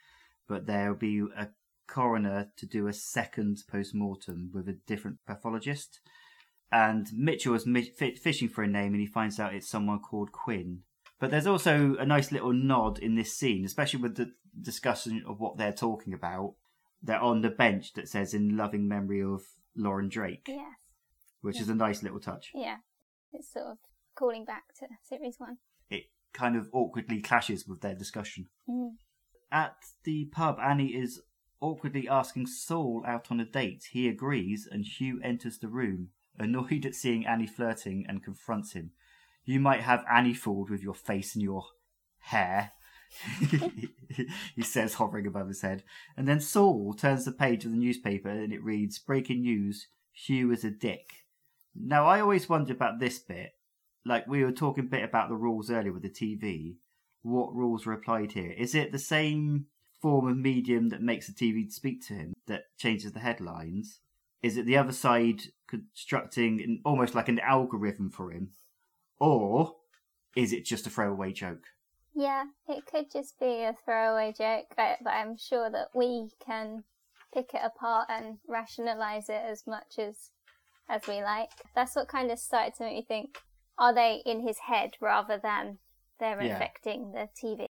[0.47, 1.49] but there'll be a
[1.89, 6.01] coroner to do a second post mortem with a different pathologist.
[6.71, 10.31] And Mitchell is mi- fishing for a name and he finds out it's someone called
[10.31, 10.85] Quinn.
[11.19, 15.41] But there's also a nice little nod in this scene, especially with the discussion of
[15.41, 16.55] what they're talking about.
[17.03, 19.43] They're on the bench that says in loving memory of
[19.75, 20.75] Lauren Drake, Yes.
[21.41, 22.51] which is a nice little touch.
[22.55, 22.79] Yeah,
[23.33, 23.79] it's sort of
[24.15, 25.59] calling back to series one.
[25.89, 28.49] It kind of awkwardly clashes with their discussion.
[28.69, 28.97] Mm.
[29.51, 31.23] At the pub, Annie is
[31.61, 33.85] awkwardly asking Saul out on a date.
[33.93, 38.93] He agrees, and Hugh enters the room, annoyed at seeing Annie flirting, and confronts him.
[39.45, 41.65] You might have Annie fooled with your face and your
[42.19, 42.73] hair,
[44.55, 45.83] he says, hovering above his head.
[46.17, 50.53] And then Saul turns the page of the newspaper, and it reads Breaking news Hugh
[50.53, 51.13] is a dick.
[51.75, 53.53] Now, I always wondered about this bit.
[54.05, 56.77] like we were talking a bit about the rules earlier with the TV.
[57.23, 58.53] What rules are applied here?
[58.53, 59.67] Is it the same
[60.01, 64.01] form of medium that makes the TV speak to him that changes the headlines?
[64.43, 68.53] Is it the other side constructing an, almost like an algorithm for him,
[69.19, 69.77] or
[70.35, 71.65] is it just a throwaway joke?
[72.15, 76.85] Yeah, it could just be a throwaway joke, but I'm sure that we can
[77.33, 80.31] pick it apart and rationalize it as much as
[80.89, 81.51] as we like.
[81.77, 83.39] That's what kind of started to make me think:
[83.79, 85.79] Are they in his head rather than
[86.19, 86.57] they're Yeah.
[86.57, 87.67] affecting the TV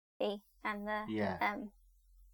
[0.65, 1.39] and the Yeah.
[1.41, 1.71] um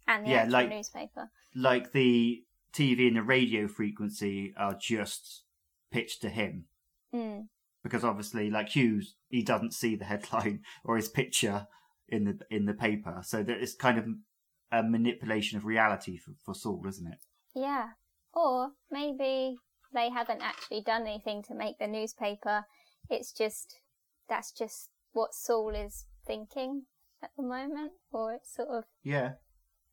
[0.07, 1.31] and the Yeah, actual like- newspaper?
[1.53, 5.43] Like the TV and the radio frequency are just
[5.91, 6.67] pitched to him.
[7.13, 7.49] Mm.
[7.83, 11.67] because obviously, like Hughes, he doesn't see the headline or his picture
[12.11, 14.05] in the in the paper, so that it's kind of
[14.71, 17.19] a manipulation of reality for, for Saul, isn't it?
[17.55, 17.89] Yeah.
[18.33, 19.57] Or maybe
[19.93, 22.65] they haven't actually done anything to make the newspaper.
[23.09, 23.79] It's just
[24.29, 26.83] that's just what Saul is thinking
[27.21, 29.33] at the moment, or it's sort of Yeah.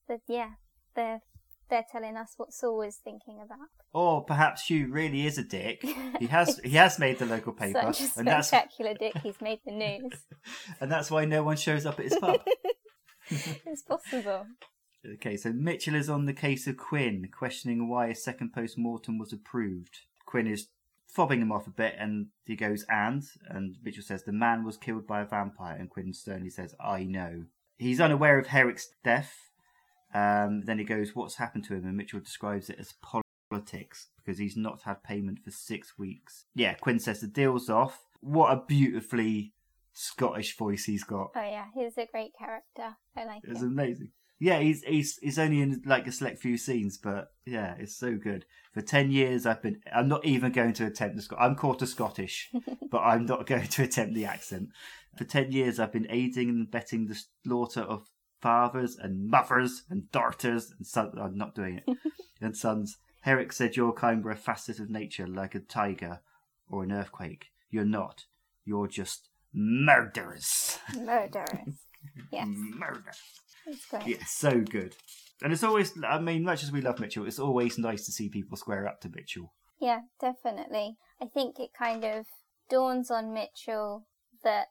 [0.07, 0.51] the yeah
[0.95, 1.21] they're
[1.69, 3.69] they're telling us what Saul is thinking about.
[3.93, 5.83] Or perhaps Hugh really is a dick.
[6.19, 9.17] He has he has made the local paper, Such a and that's spectacular dick.
[9.23, 10.13] He's made the news.
[10.81, 12.41] and that's why no one shows up at his pub.
[13.31, 14.47] it's possible.
[15.15, 19.17] Okay, so Mitchell is on the case of Quinn, questioning why a second post mortem
[19.17, 20.01] was approved.
[20.27, 20.69] Quinn is
[21.15, 23.23] fobbing him off a bit, and he goes, and?
[23.49, 27.05] And Mitchell says, the man was killed by a vampire, and Quinn sternly says, I
[27.05, 27.45] know.
[27.79, 29.51] He's unaware of Herrick's death.
[30.13, 31.87] Um, then he goes, what's happened to him?
[31.87, 32.95] And Mitchell describes it as
[33.49, 36.45] politics, because he's not had payment for six weeks.
[36.55, 38.05] Yeah, Quinn says the deal's off.
[38.21, 39.53] What a beautifully
[39.93, 41.33] Scottish voice he's got.
[41.35, 42.97] Oh yeah, he's a great character.
[43.17, 43.51] I like it.
[43.51, 43.69] It's him.
[43.69, 44.11] amazing.
[44.41, 48.15] Yeah, he's he's he's only in like a select few scenes, but yeah, it's so
[48.17, 48.45] good.
[48.73, 49.81] For ten years, I've been.
[49.93, 51.37] I'm not even going to attempt the.
[51.37, 52.51] I'm quarter Scottish,
[52.91, 54.69] but I'm not going to attempt the accent.
[55.17, 58.09] For ten years, I've been aiding and abetting the slaughter of
[58.41, 61.15] fathers and mothers and daughters and sons.
[61.21, 61.97] I'm not doing it.
[62.41, 62.99] and sons.
[63.29, 66.21] Herrick said your kind were a facet of nature, like a tiger
[66.67, 67.49] or an earthquake.
[67.69, 68.25] You're not.
[68.65, 70.79] You're just murderers.
[70.97, 71.75] Murderers.
[72.33, 73.13] Yes, Murder.
[73.67, 74.07] it's great.
[74.07, 74.95] Yeah, so good.
[75.43, 78.29] And it's always, I mean, much as we love Mitchell, it's always nice to see
[78.31, 79.53] people square up to Mitchell.
[79.81, 80.97] Yeah, definitely.
[81.21, 82.25] I think it kind of
[82.71, 84.07] dawns on Mitchell
[84.43, 84.69] that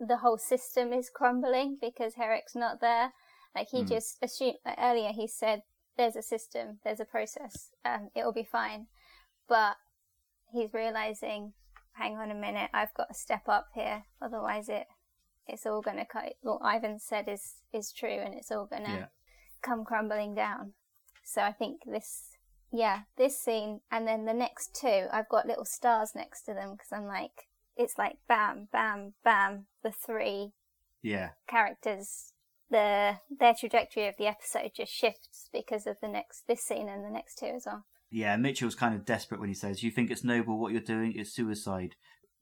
[0.00, 3.12] the whole system is crumbling because Herrick's not there.
[3.54, 3.88] Like he Hmm.
[3.88, 5.62] just assumed like earlier he said
[5.96, 8.86] there's a system, there's a process, um, it'll be fine.
[9.48, 9.76] But
[10.52, 11.52] he's realizing,
[11.92, 14.86] hang on a minute, I've got to step up here, otherwise it
[15.46, 16.34] it's all gonna cut.
[16.42, 19.06] What Ivan said is is true, and it's all gonna Yeah.
[19.60, 20.74] come crumbling down.
[21.24, 22.36] So I think this,
[22.70, 26.72] yeah, this scene and then the next two, I've got little stars next to them
[26.72, 30.52] because I'm like, it's like bam, bam, bam, the three
[31.00, 31.30] Yeah.
[31.46, 32.31] characters,
[32.72, 37.04] the their trajectory of the episode just shifts because of the next this scene and
[37.04, 37.84] the next two as well.
[38.10, 41.14] Yeah, Mitchell's kind of desperate when he says, You think it's noble what you're doing?
[41.16, 41.94] It's suicide.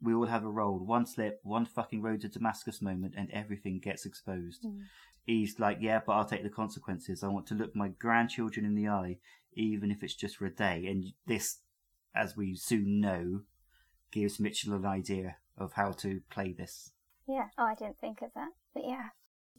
[0.02, 0.78] We all have a role.
[0.78, 4.64] One slip, one fucking road to Damascus moment, and everything gets exposed.
[4.64, 4.84] Mm.
[5.26, 7.22] He's like, Yeah, but I'll take the consequences.
[7.22, 9.18] I want to look my grandchildren in the eye,
[9.52, 10.86] even if it's just for a day.
[10.86, 11.58] And this,
[12.16, 13.42] as we soon know,
[14.10, 16.90] gives Mitchell an idea of how to play this.
[17.28, 17.46] Yeah.
[17.56, 19.10] Oh, I didn't think of that, but yeah.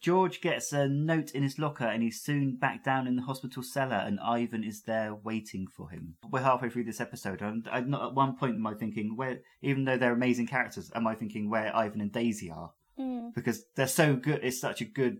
[0.01, 3.61] George gets a note in his locker and he's soon back down in the hospital
[3.61, 6.15] cellar and Ivan is there waiting for him.
[6.29, 9.41] We're halfway through this episode and I'm not at one point am I thinking where
[9.61, 12.71] even though they're amazing characters, am I thinking where Ivan and Daisy are?
[12.99, 13.35] Mm.
[13.35, 15.19] Because they're so good it's such a good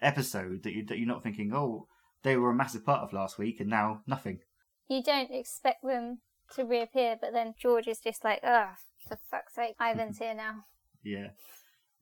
[0.00, 1.86] episode that, you, that you're not thinking, Oh,
[2.22, 4.40] they were a massive part of last week and now nothing.
[4.88, 6.20] You don't expect them
[6.54, 8.70] to reappear, but then George is just like, oh,
[9.06, 10.64] for fuck's sake, Ivan's here now.
[11.02, 11.28] Yeah.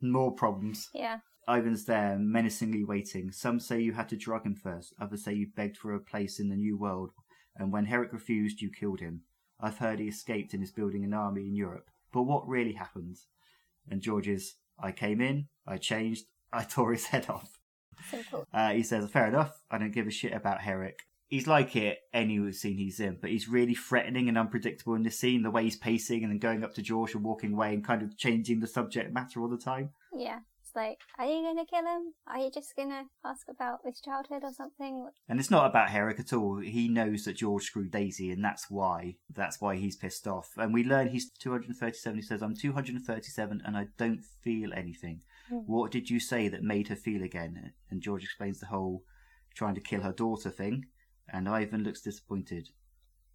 [0.01, 0.89] More problems.
[0.95, 1.19] Yeah.
[1.49, 3.33] Ivan's there, menacingly waiting.
[3.33, 6.39] Some say you had to drug him first, others say you begged for a place
[6.39, 7.11] in the New World,
[7.57, 9.23] and when Herrick refused, you killed him.
[9.59, 11.91] I've heard he escaped and is building an army in Europe.
[12.13, 13.19] But what really happened?
[13.89, 17.59] And George is, I came in, I changed, I tore his head off.
[18.53, 21.01] Uh, he says, fair enough, I don't give a shit about Herrick.
[21.31, 25.19] He's like it any scene he's in, but he's really threatening and unpredictable in this
[25.19, 27.85] scene, the way he's pacing and then going up to George and walking away and
[27.85, 29.91] kind of changing the subject matter all the time.
[30.13, 30.41] Yeah.
[30.71, 32.15] It's like, are you going to kill him?
[32.29, 35.09] Are you just going to ask about his childhood or something?
[35.29, 36.59] And it's not about Herrick at all.
[36.59, 39.17] He knows that George screwed Daisy, and that's why.
[39.35, 40.51] That's why he's pissed off.
[40.57, 42.17] And we learn he's 237.
[42.17, 45.23] He says, I'm 237 and I don't feel anything.
[45.53, 45.65] Mm.
[45.67, 47.73] What did you say that made her feel again?
[47.91, 49.03] And George explains the whole
[49.55, 50.87] trying to kill her daughter thing.
[51.33, 52.71] And Ivan looks disappointed.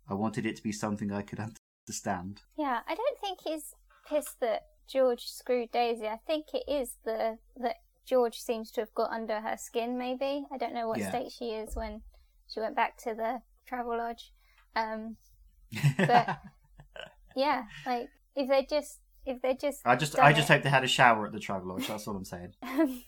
[0.10, 1.39] I wanted it to be something I could
[1.88, 2.41] understand.
[2.58, 3.74] Yeah, I don't think he's
[4.08, 6.08] pissed that George screwed Daisy.
[6.08, 9.98] I think it is the that George seems to have got under her skin.
[9.98, 11.10] Maybe I don't know what Yeah.
[11.10, 12.02] state she is when
[12.48, 14.32] she went back to the travel lodge.
[14.76, 15.18] Um,
[15.98, 16.39] But-
[17.36, 20.70] yeah, like if they just if they just I just, I just it- hope they
[20.70, 21.88] had a shower at the travel lodge.
[21.88, 22.54] That's all I'm saying.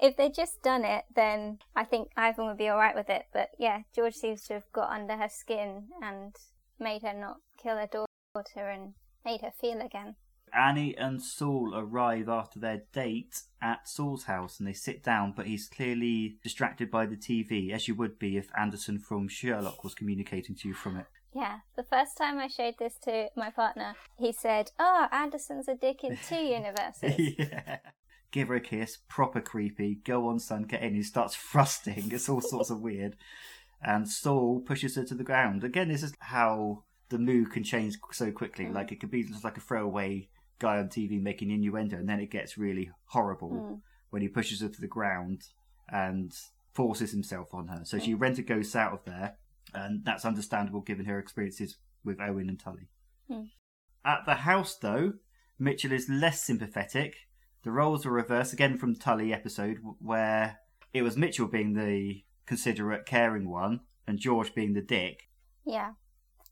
[0.00, 3.26] if they'd just done it, then I think Ivan would be all right with it.
[3.32, 6.34] But yeah, George seems to have got under her skin and
[6.78, 8.94] made her not kill her daughter and
[9.24, 10.16] made her feel again.
[10.54, 15.46] Annie and Saul arrive after their date at Saul's house and they sit down, but
[15.46, 19.94] he's clearly distracted by the TV, as you would be if Anderson from Sherlock was
[19.94, 21.06] communicating to you from it.
[21.34, 25.74] Yeah, the first time I showed this to my partner, he said, "Oh, Anderson's a
[25.74, 27.78] dick in two universes." yeah.
[28.32, 29.96] Give her a kiss, proper creepy.
[30.04, 30.94] Go on, son, get in.
[30.94, 32.10] He starts thrusting.
[32.10, 33.16] It's all sorts of weird.
[33.84, 35.62] And Saul pushes her to the ground.
[35.64, 38.64] Again, this is how the mood can change so quickly.
[38.64, 38.74] Mm.
[38.74, 40.28] Like it could be just like a throwaway
[40.58, 43.80] guy on TV making innuendo, and then it gets really horrible Mm.
[44.10, 45.42] when he pushes her to the ground
[45.88, 46.32] and
[46.72, 47.84] forces himself on her.
[47.84, 48.02] So Mm.
[48.02, 49.36] she rent goes out of there,
[49.74, 52.88] and that's understandable given her experiences with Owen and Tully.
[53.28, 53.50] Mm.
[54.04, 55.14] At the house, though,
[55.58, 57.16] Mitchell is less sympathetic.
[57.62, 60.58] The roles are reversed again from Tully episode, where
[60.92, 65.28] it was Mitchell being the considerate, caring one, and George being the dick.
[65.64, 65.92] Yeah.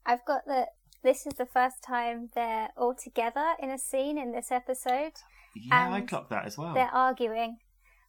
[0.05, 0.69] I've got that
[1.03, 5.13] this is the first time they're all together in a scene in this episode.
[5.55, 6.73] Yeah, I clocked that as well.
[6.73, 7.57] They're arguing,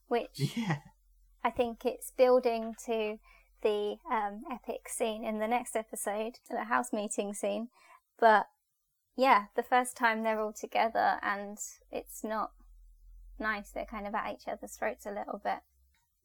[0.07, 0.77] which Yeah,
[1.43, 3.17] I think it's building to
[3.61, 7.69] the um, epic scene in the next episode, the house meeting scene.
[8.19, 8.47] But
[9.17, 11.57] yeah, the first time they're all together and
[11.91, 12.51] it's not
[13.43, 13.69] nice.
[13.69, 15.59] They're kind of at each other's throats a little bit.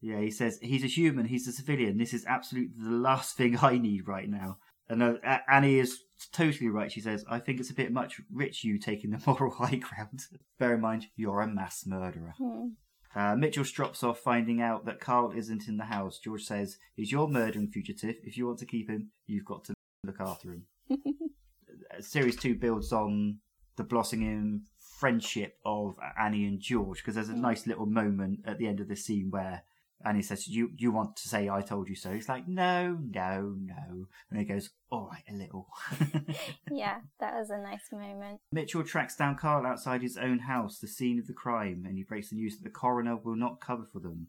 [0.01, 0.19] yeah.
[0.19, 1.25] He says he's a human.
[1.25, 1.97] He's a civilian.
[1.97, 4.57] This is absolutely the last thing I need right now.
[4.91, 5.17] And uh,
[5.47, 5.99] Annie is
[6.33, 6.91] totally right.
[6.91, 8.63] She says, "I think it's a bit much, Rich.
[8.63, 10.21] You taking the moral high ground.
[10.57, 12.69] Bear in mind, you're a mass murderer." Hmm.
[13.15, 16.19] Uh, Mitchell strops off, finding out that Carl isn't in the house.
[16.19, 18.15] George says, He's your murdering fugitive.
[18.23, 19.73] If you want to keep him, you've got to
[20.05, 20.65] look after him.
[21.97, 23.39] Uh, Series 2 builds on
[23.77, 24.63] the blossoming
[24.99, 27.41] friendship of Annie and George because there's a Mm.
[27.41, 29.63] nice little moment at the end of the scene where
[30.05, 32.13] Annie says, you, you want to say I told you so?
[32.13, 34.07] He's like, No, no, no.
[34.29, 35.67] And he goes, All right, a little.
[36.71, 38.39] yeah, that was a nice moment.
[38.51, 42.03] Mitchell tracks down Carl outside his own house, the scene of the crime, and he
[42.03, 44.27] breaks the news that the coroner will not cover for them.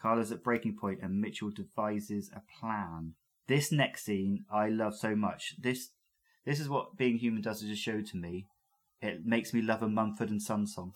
[0.00, 3.14] Carl is at breaking point, and Mitchell devises a plan.
[3.46, 5.54] This next scene I love so much.
[5.58, 5.90] This
[6.46, 8.46] this is what being human does as a show to me.
[9.02, 10.92] It makes me love a Mumford and Son song.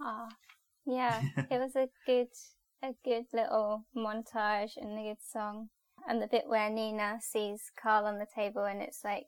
[0.00, 0.28] Ah,
[0.86, 2.28] yeah, it was a good,
[2.82, 5.70] a good little montage and a good song.
[6.06, 9.26] And the bit where Nina sees Carl on the table and it's like,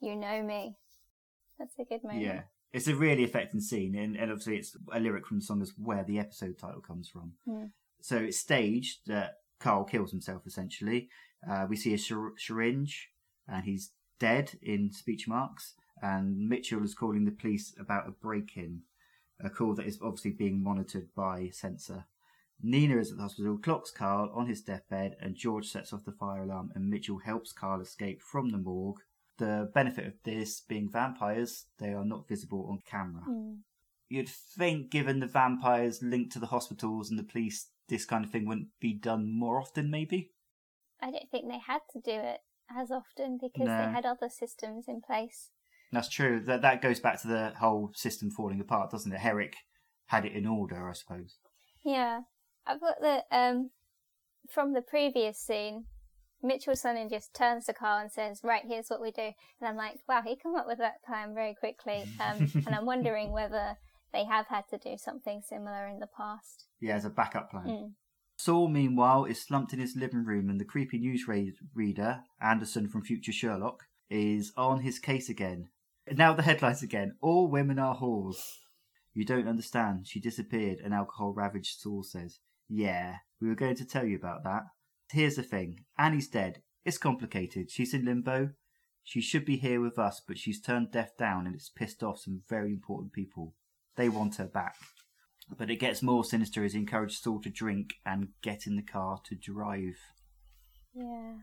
[0.00, 0.76] you know me.
[1.58, 2.22] That's a good moment.
[2.22, 2.42] Yeah.
[2.70, 5.72] It's a really affecting scene, and, and obviously it's a lyric from the song is
[5.78, 7.32] where the episode title comes from.
[7.48, 7.70] Mm.
[8.02, 11.08] So it's staged that Carl kills himself essentially.
[11.50, 13.08] Uh, we see a syr- syringe,
[13.48, 15.76] and he's dead in speech marks.
[16.02, 18.82] And Mitchell is calling the police about a break-in,
[19.42, 22.04] a call that is obviously being monitored by CenSSA.
[22.62, 26.12] Nina is at the hospital, clocks Carl on his deathbed, and George sets off the
[26.12, 29.00] fire alarm, and Mitchell helps Carl escape from the morgue.
[29.38, 33.22] The benefit of this being vampires, they are not visible on camera.
[33.28, 33.58] Mm.
[34.08, 38.30] You'd think, given the vampires linked to the hospitals and the police, this kind of
[38.32, 40.32] thing wouldn't be done more often, maybe?
[41.00, 43.76] I don't think they had to do it as often because No.
[43.76, 45.50] they had other systems in place.
[45.92, 46.40] That's true.
[46.40, 49.20] That that goes back to the whole system falling apart, doesn't it?
[49.20, 49.56] Herrick
[50.06, 51.38] had it in order, I suppose.
[51.84, 52.20] Yeah,
[52.66, 53.70] I've got the um
[54.50, 55.84] from the previous scene.
[56.40, 59.76] Mitchell Sonnin just turns to Carl and says, "Right, here's what we do." And I'm
[59.76, 63.76] like, "Wow, he come up with that plan very quickly." Um, and I'm wondering whether
[64.12, 66.66] they have had to do something similar in the past.
[66.80, 67.66] Yeah, as a backup plan.
[67.66, 67.92] Mm.
[68.36, 71.26] Saul, meanwhile, is slumped in his living room, and the creepy news
[71.74, 75.70] reader, Anderson from Future Sherlock, is on his case again.
[76.16, 77.16] Now the headlines again.
[77.20, 78.40] All women are whores.
[79.14, 80.06] You don't understand.
[80.06, 82.38] She disappeared, an alcohol ravaged Saul says.
[82.68, 84.62] Yeah, we were going to tell you about that.
[85.10, 86.62] Here's the thing Annie's dead.
[86.84, 87.70] It's complicated.
[87.70, 88.50] She's in limbo.
[89.02, 92.20] She should be here with us, but she's turned death down and it's pissed off
[92.20, 93.54] some very important people.
[93.96, 94.76] They want her back.
[95.56, 98.82] But it gets more sinister as he encourages Saul to drink and get in the
[98.82, 99.96] car to drive.
[100.94, 101.36] Yeah.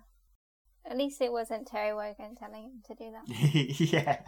[0.90, 3.80] At least it wasn't Terry Wogan telling him to do that.
[3.80, 4.20] yeah.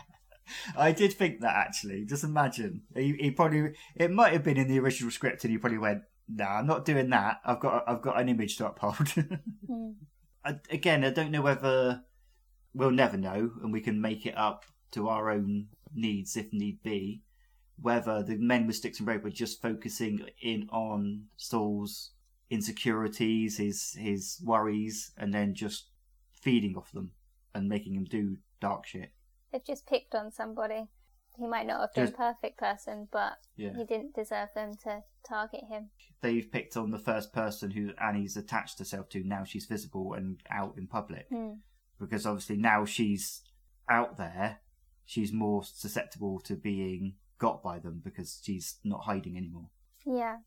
[0.78, 2.06] I did think that actually.
[2.06, 2.84] Just imagine.
[2.96, 6.04] He, he probably it might have been in the original script and he probably went,
[6.28, 7.38] "No, nah, I'm not doing that.
[7.46, 9.14] I've got I've got an image to uphold."
[9.70, 9.96] Mm.
[10.46, 12.04] I, again, I don't know whether
[12.74, 16.82] we'll never know and we can make it up to our own needs if need
[16.84, 17.24] be.
[17.80, 22.12] Whether the men with sticks and rope were just focusing in on Saul's
[22.50, 25.90] insecurities, his his worries, and then just
[26.32, 27.12] feeding off them
[27.54, 29.12] and making him do dark shit.
[29.58, 30.88] They've just picked on somebody.
[31.36, 33.74] He might not have been a perfect person, but Yeah.
[33.76, 35.90] he didn't deserve them to target him.
[36.22, 39.24] They've picked on the first person who Annie's attached herself to.
[39.24, 41.28] Now she's visible and out in public.
[41.30, 41.54] Hmm.
[42.00, 43.42] because obviously now she's
[43.90, 44.60] out there,
[45.04, 49.72] she's more susceptible to being got by them because she's not hiding anymore.
[50.06, 50.38] Yeah.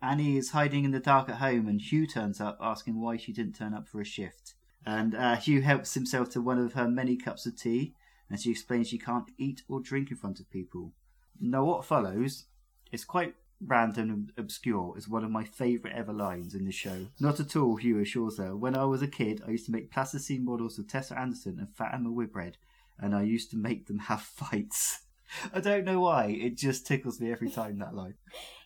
[0.00, 3.32] Annie is hiding in the dark at home, and Hugh turns up asking why she
[3.32, 4.54] didn't turn up for a shift.
[4.84, 7.96] And uh, Hugh helps himself to one of her many cups of tea,
[8.30, 10.92] and she explains she can't eat or drink in front of people.
[11.40, 12.44] Now, what follows
[12.92, 14.94] is quite random and obscure.
[14.96, 17.06] It's one of my favourite ever lines in the show.
[17.20, 18.56] Not at all, Hugh assures her.
[18.56, 21.74] When I was a kid, I used to make plasticine models of Tessa Sanderson and
[21.74, 22.56] Fatima Whitbread,
[22.98, 25.00] and I used to make them have fights.
[25.52, 28.14] I don't know why, it just tickles me every time that line.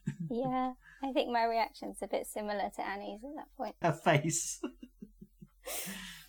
[0.31, 0.73] Yeah.
[1.03, 3.75] I think my reaction's a bit similar to Annie's at that point.
[3.81, 4.61] her face.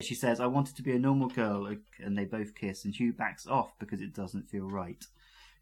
[0.00, 3.12] she says, I wanted to be a normal girl, and they both kiss, and Hugh
[3.12, 5.04] backs off because it doesn't feel right.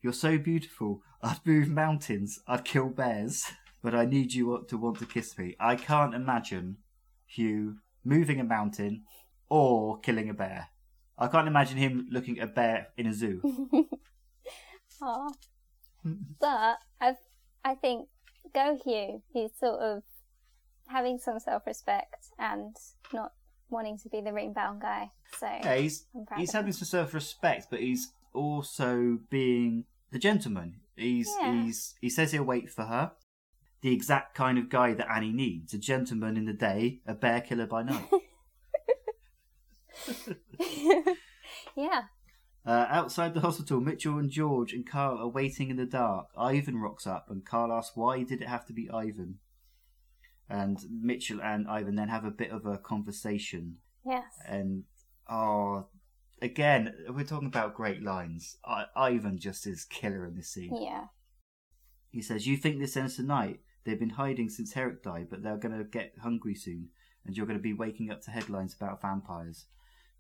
[0.03, 1.01] You're so beautiful.
[1.23, 2.41] I'd move mountains.
[2.47, 3.51] I'd kill bears.
[3.83, 5.57] But I need you to want to kiss me.
[5.59, 6.79] I can't imagine
[7.27, 9.05] Hugh moving a mountain
[9.49, 10.69] or killing a bear.
[11.19, 13.41] I can't imagine him looking at a bear in a zoo.
[16.41, 17.17] But I,
[17.65, 18.09] I think
[18.55, 19.23] go Hugh.
[19.33, 20.03] He's sort of
[20.89, 22.77] having some self-respect and
[23.13, 23.33] not
[23.69, 25.11] wanting to be the ring-bound guy.
[25.39, 26.07] So Yeah, he's
[26.37, 30.81] he's having some self-respect, but he's also being the gentleman.
[30.97, 31.63] He's Yeah.
[31.63, 33.13] he's he says he'll wait for her.
[33.83, 37.41] The exact kind of guy that Annie needs: a gentleman in the day, a bear
[37.41, 38.09] killer by night.
[41.77, 42.03] yeah.
[42.65, 46.29] uh, outside the hospital, Mitchell and George and Carl are waiting in the dark.
[46.37, 49.39] Ivan rocks up, and Carl asks why did it have to be Ivan.
[50.49, 53.79] And Mitchell and Ivan then have a bit of a conversation.
[54.05, 54.23] Yes.
[54.47, 54.85] and
[55.29, 55.87] oh
[56.41, 58.57] again we're talking about great lines.
[58.65, 60.77] I- ivan just is killer in this scene.
[60.81, 61.07] Yeah.
[62.11, 63.61] he says you think this ends tonight?
[63.85, 66.91] They've been hiding since herrick died but they're going to get hungry soon
[67.25, 69.67] and you're going to be waking up to headlines about vampires.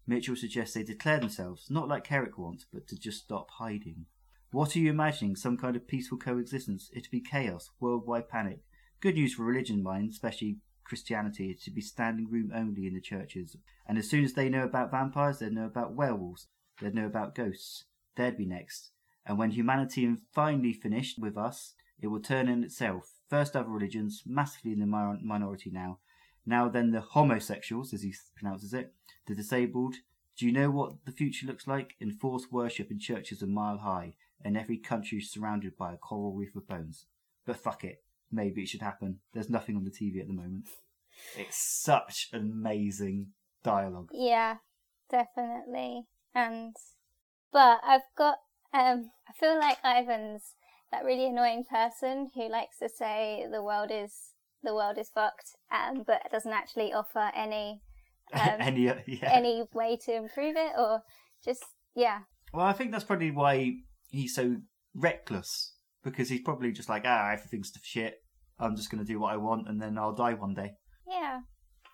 [0.05, 4.07] Mitchell suggests they declare themselves not like herrick wants but to just stop hiding.
[4.51, 5.37] What are you imagining?
[5.37, 6.91] Some kind of peaceful coexistence?
[6.93, 8.61] It'd be chaos worldwide panic
[9.01, 13.57] good news for religion mind especially Christianity to be standing room only in the churches.
[13.86, 16.47] And as soon as they know about vampires, they'd know about werewolves,
[16.80, 17.84] they'd know about ghosts.
[18.16, 18.90] They'd be next.
[19.26, 23.14] And when humanity finally finished with us, it will turn in itself.
[23.28, 25.99] First other religions, massively in the mi- minority now.
[26.47, 28.94] Now then the homosexuals, as he pronounces it,
[29.26, 29.97] the disabled.
[30.38, 31.94] Do you know what the future looks like?
[32.01, 36.55] Enforced worship in churches a mile high, and every country surrounded by a coral reef
[36.55, 37.07] of bones.
[37.44, 39.20] But fuck it maybe it should happen.
[39.33, 40.68] There's nothing on the TV at the moment.
[41.37, 43.29] It's such amazing
[43.62, 44.11] dialogue.
[44.12, 44.57] Yeah,
[45.11, 46.07] definitely.
[46.35, 46.77] And
[47.53, 48.39] but I've got
[48.74, 50.55] um I feel like Ivan's
[50.93, 54.12] that really annoying person who likes to say the world is
[54.62, 57.83] the world is fucked um but doesn't actually offer any
[58.33, 59.31] um, Any, uh, yeah.
[59.33, 61.03] any way to improve it or
[61.45, 61.64] just
[61.95, 62.20] yeah.
[62.53, 63.74] Well, I think that's probably why
[64.11, 64.57] he's so
[64.95, 65.76] reckless
[66.07, 68.14] because he's probably just like, ah, everything's to shit.
[68.59, 70.72] I'm just going to do what I want, and then I'll die one day.
[71.07, 71.40] Yeah.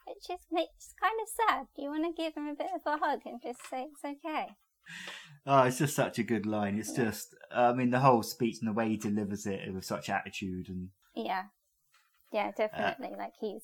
[0.07, 1.67] It just makes kind of sad.
[1.77, 4.47] You want to give him a bit of a hug and just say it's okay.
[5.47, 6.79] Oh, it's just such a good line.
[6.79, 10.09] It's just, I mean, the whole speech and the way he delivers it with such
[10.09, 11.45] attitude, and Yeah.
[12.33, 13.17] Yeah, Uh, definitely.
[13.19, 13.63] like he's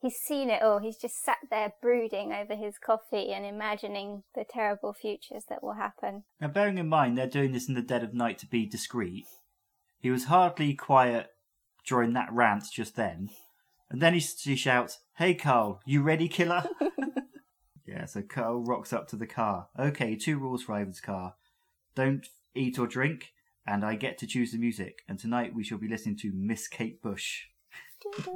[0.00, 0.78] he's seen it all.
[0.80, 5.74] He's just sat there brooding over his coffee and imagining the terrible futures that will
[5.74, 6.24] happen.
[6.40, 9.24] Now, bearing in mind they're doing this in the dead of night to be discreet,
[10.04, 11.30] he was hardly quiet
[11.86, 13.30] during that rant just then.
[13.88, 16.68] And then he, he shouts, Hey Carl, you ready, killer?
[17.86, 19.68] yeah, so Carl rocks up to the car.
[19.78, 21.36] Okay, two rules for Ivan's car
[21.94, 23.32] don't eat or drink,
[23.66, 24.98] and I get to choose the music.
[25.08, 27.44] And tonight we shall be listening to Miss Kate Bush.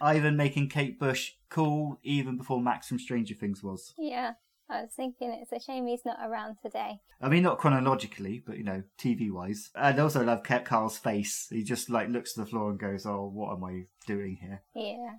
[0.00, 3.94] Ivan making Kate Bush cool even before Max from Stranger Things was.
[3.98, 4.34] yeah,
[4.70, 7.00] I was thinking it's a shame he's not around today.
[7.20, 9.70] I mean, not chronologically, but you know, TV wise.
[9.74, 11.48] And also, love Carl's face.
[11.50, 14.62] He just like looks to the floor and goes, "Oh, what am I doing here?"
[14.74, 15.16] Yeah.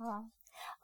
[0.00, 0.24] Oh.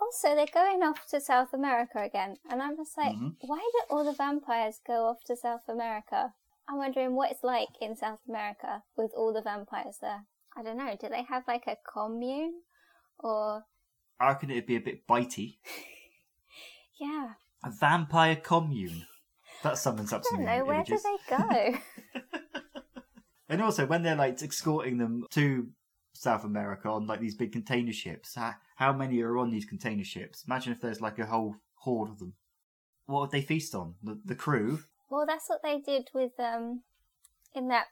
[0.00, 3.36] Also, they're going off to South America again, and I'm just like, Mhm.
[3.42, 6.34] why do all the vampires go off to South America?
[6.68, 10.24] I'm wondering what it's like in South America with all the vampires there.
[10.56, 10.96] I don't know.
[10.96, 12.62] Do they have like a commune,
[13.18, 13.66] or
[14.18, 15.58] I reckon it'd be a bit bitey.
[16.98, 17.34] yeah,
[17.64, 19.06] A vampire commune.
[19.62, 21.02] that summons up I some don't know, where do images.
[21.02, 21.78] they go?
[23.48, 25.68] And also, when they're like escorting them to
[26.14, 30.02] South America on like these big container ships, how, how many are on these container
[30.02, 30.42] ships?
[30.48, 32.34] Imagine if there's like a whole horde of them.
[33.06, 33.94] What would they feast on?
[34.02, 34.80] The, the crew?
[35.08, 36.82] well, that's what they did with um
[37.54, 37.86] in that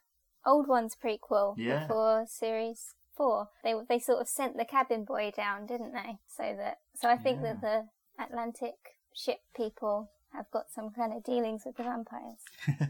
[0.45, 1.85] old ones prequel Yeah.
[1.87, 3.51] before series four.
[3.63, 6.19] They they sort of sent the cabin boy down, didn't they?
[6.27, 7.85] So that so I think that the
[8.21, 8.75] Atlantic
[9.15, 12.39] ship people have got some kind of dealings with the vampires.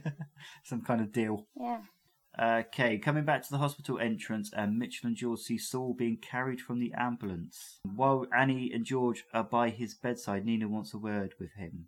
[0.62, 1.46] Some kind of deal.
[1.58, 1.80] Yeah.
[2.40, 6.60] Okay, coming back to the hospital entrance, and Mitchell and George see Saul being carried
[6.60, 7.78] from the ambulance.
[7.94, 11.86] While Annie and George are by his bedside, Nina wants a word with him.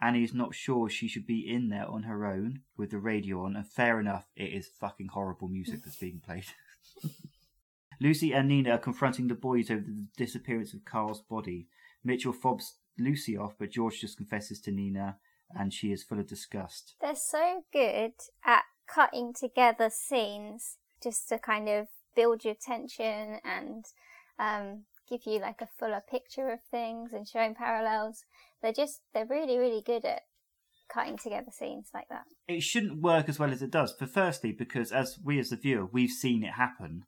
[0.00, 3.56] Annie's not sure she should be in there on her own with the radio on,
[3.56, 6.46] and fair enough, it is fucking horrible music that's being played.
[8.00, 11.68] Lucy and Nina are confronting the boys over the disappearance of Carl's body.
[12.02, 15.16] Mitchell fobs Lucy off, but George just confesses to Nina,
[15.50, 16.94] and she is full of disgust.
[17.00, 18.12] They're so good
[18.44, 23.84] at cutting together scenes just to kind of build your tension and
[24.38, 28.24] um, give you like a fuller picture of things and showing parallels.
[28.62, 30.22] They're just, they're really, really good at
[30.92, 32.24] cutting together scenes like that.
[32.46, 33.92] it shouldn't work as well as it does.
[33.92, 37.04] For firstly, because as we as the viewer, we've seen it happen,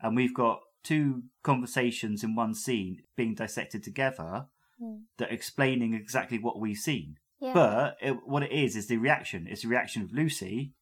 [0.00, 4.46] and we've got two conversations in one scene being dissected together
[4.80, 5.02] Mm.
[5.18, 7.16] that explaining exactly what we've seen.
[7.40, 7.52] Yeah.
[7.52, 9.46] But it, what it is is the reaction.
[9.48, 10.72] It's the reaction of Lucy,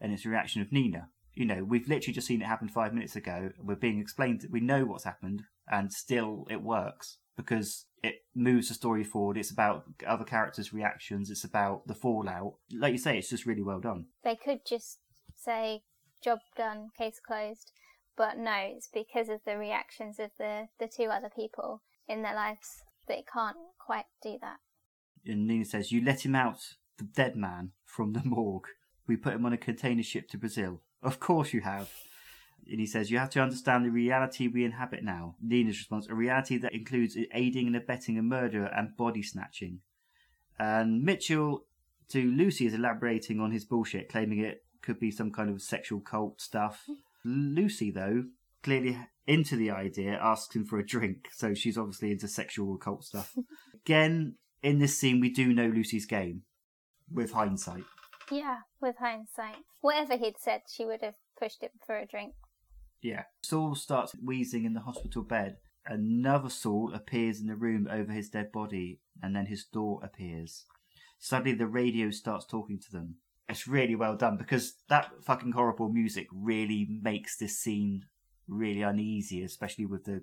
[0.00, 1.08] and it's the reaction of Nina.
[1.34, 3.50] You know, we've literally just seen it happen five minutes ago.
[3.60, 4.46] We're being explained.
[4.50, 9.36] We know what's happened, and still it works because it moves the story forward.
[9.36, 11.30] It's about other characters' reactions.
[11.30, 12.54] It's about the fallout.
[12.72, 14.06] Like you say, it's just really well done.
[14.22, 14.98] they could just
[15.36, 15.82] say,
[16.22, 17.72] job done, case closed.
[18.16, 22.34] But no, it's because of the reactions of the, the two other people in their
[22.34, 24.58] lives that it can't quite do that.
[25.26, 28.68] And Nina says, "You let him out, the dead man, from the morgue.
[29.06, 30.82] We put him on a container ship to Brazil.
[31.02, 31.90] Of course you have."
[32.66, 36.14] And he says, "You have to understand the reality we inhabit now." Nina's response: "A
[36.14, 39.82] reality that includes aiding and abetting a murderer and body snatching."
[40.58, 41.66] And Mitchell
[42.08, 46.00] to Lucy is elaborating on his bullshit, claiming it could be some kind of sexual
[46.00, 46.84] cult stuff.
[46.88, 47.54] Mm-hmm.
[47.54, 48.24] Lucy, though,
[48.62, 53.04] clearly into the idea, asks him for a drink, so she's obviously into sexual occult
[53.04, 53.34] stuff.
[53.86, 56.42] Again, in this scene, we do know Lucy's game
[57.10, 57.84] with hindsight.
[58.30, 59.56] Yeah, with hindsight.
[59.80, 62.34] Whatever he'd said, she would have pushed him for a drink.
[63.02, 63.24] Yeah.
[63.42, 65.58] Saul starts wheezing in the hospital bed.
[65.86, 70.64] Another Saul appears in the room over his dead body, and then his door appears.
[71.18, 73.16] Suddenly, the radio starts talking to them.
[73.46, 78.06] It's really well done because that fucking horrible music really makes this scene
[78.48, 80.22] really uneasy, especially with the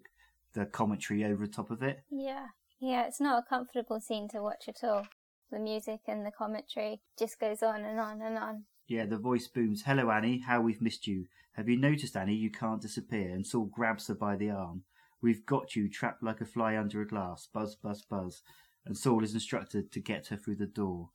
[0.54, 2.04] the commentary over the top of it.
[2.10, 2.48] Yeah.
[2.80, 5.08] Yeah, it's not a comfortable scene to watch at all.
[5.52, 8.64] The music and the commentary just goes on and on and on.
[8.88, 11.28] Yeah, the voice booms, Hello, Annie, how we've missed you.
[11.54, 13.30] Have you noticed, Annie, you can't disappear?
[13.30, 14.84] And Saul grabs her by the arm.
[15.22, 17.48] We've got you trapped like a fly under a glass.
[17.54, 18.42] Buzz, buzz, buzz.
[18.86, 21.10] And Saul is instructed to get her through the door.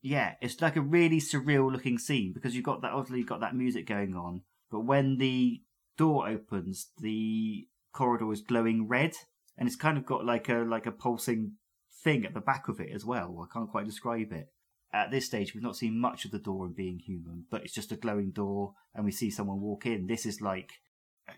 [0.00, 3.40] Yeah, it's like a really surreal looking scene because you've got that, obviously, you've got
[3.40, 4.42] that music going on.
[4.70, 5.62] But when the
[5.98, 9.12] door opens, the corridor is glowing red.
[9.58, 11.56] And it's kind of got like a like a pulsing
[12.04, 13.44] thing at the back of it as well.
[13.44, 14.48] I can't quite describe it
[14.92, 17.74] at this stage, we've not seen much of the door in being human, but it's
[17.74, 20.06] just a glowing door, and we see someone walk in.
[20.06, 20.70] This is like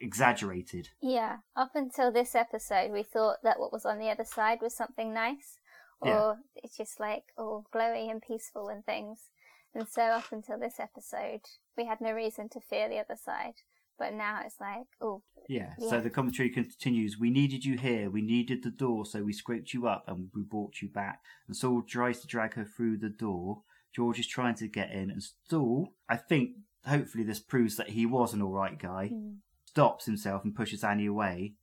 [0.00, 0.88] exaggerated.
[1.02, 4.76] Yeah, up until this episode, we thought that what was on the other side was
[4.76, 5.58] something nice,
[6.00, 6.34] or Yeah.
[6.62, 9.30] it's just like all glowy and peaceful and things.
[9.74, 11.42] And so, up until this episode,
[11.76, 13.54] we had no reason to fear the other side.
[14.00, 15.74] But now it's like, oh, Yeah.
[15.78, 15.90] Yeah.
[15.90, 17.18] So the commentary continues.
[17.20, 18.10] We needed you here.
[18.10, 21.20] We needed the door, so we scraped you up and we brought you back.
[21.46, 23.62] And Saul tries to drag her through the door.
[23.94, 26.52] George is trying to get in, and Saul, I think,
[26.86, 29.08] hopefully, this proves that he was an all right guy.
[29.08, 29.32] hmm.
[29.66, 31.54] stops himself and pushes Annie away.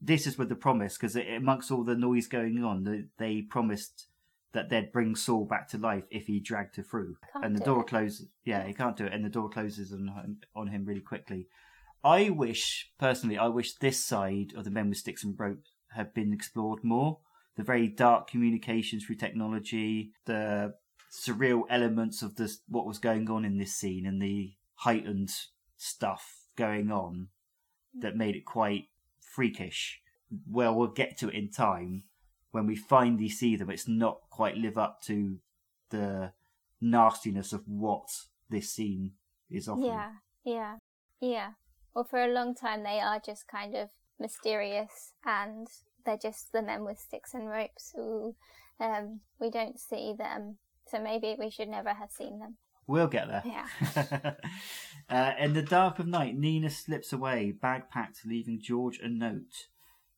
[0.00, 4.08] This is with the promise because amongst all the noise going on, they, they promised
[4.52, 7.16] that they'd bring Saul back to life if he dragged her through.
[7.32, 7.86] Can't and the do door it.
[7.88, 8.26] closes.
[8.44, 11.46] Yeah, he can't do it, and the door closes on on him really quickly.
[12.04, 16.14] I wish, personally, I wish this side of the men with sticks and rope had
[16.14, 17.18] been explored more.
[17.56, 20.74] The very dark communications through technology, the
[21.10, 25.30] surreal elements of this, what was going on in this scene, and the heightened
[25.76, 27.28] stuff going on
[27.98, 28.84] that made it quite
[29.20, 30.00] freakish.
[30.48, 32.04] Well, we'll get to it in time.
[32.52, 35.38] When we finally see them, it's not quite live up to
[35.90, 36.32] the
[36.80, 38.08] nastiness of what
[38.48, 39.12] this scene
[39.50, 39.86] is offering.
[39.86, 40.10] yeah,
[40.44, 40.76] yeah,
[41.20, 41.48] yeah.
[41.94, 43.88] Well, for a long time, they are just kind of
[44.20, 45.66] mysterious and
[46.04, 48.34] they're just the men with sticks and ropes who
[48.80, 50.58] um, we don't see them
[50.90, 52.56] So maybe we should never have seen them.
[52.86, 53.42] We'll get there.
[53.44, 54.34] Yeah.
[55.10, 59.66] uh, in the dark of night, Nina slips away, bag packed, leaving George a note.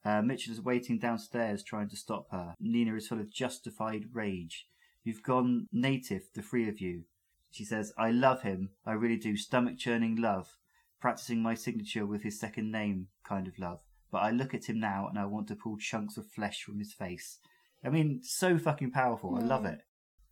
[0.05, 2.55] Uh, Mitchell is waiting downstairs, trying to stop her.
[2.61, 4.69] Nina is full of justified rage.
[5.03, 7.05] You've gone native, the three of you.
[7.51, 8.71] She says, I love him.
[8.87, 9.37] I really do.
[9.37, 10.57] Stomach churning love.
[11.01, 13.81] Practicing my signature with his second name kind of love.
[14.11, 16.79] But I look at him now and I want to pull chunks of flesh from
[16.79, 17.39] his face.
[17.85, 19.37] I mean, so fucking powerful.
[19.37, 19.75] I love Mm.
[19.75, 19.81] it.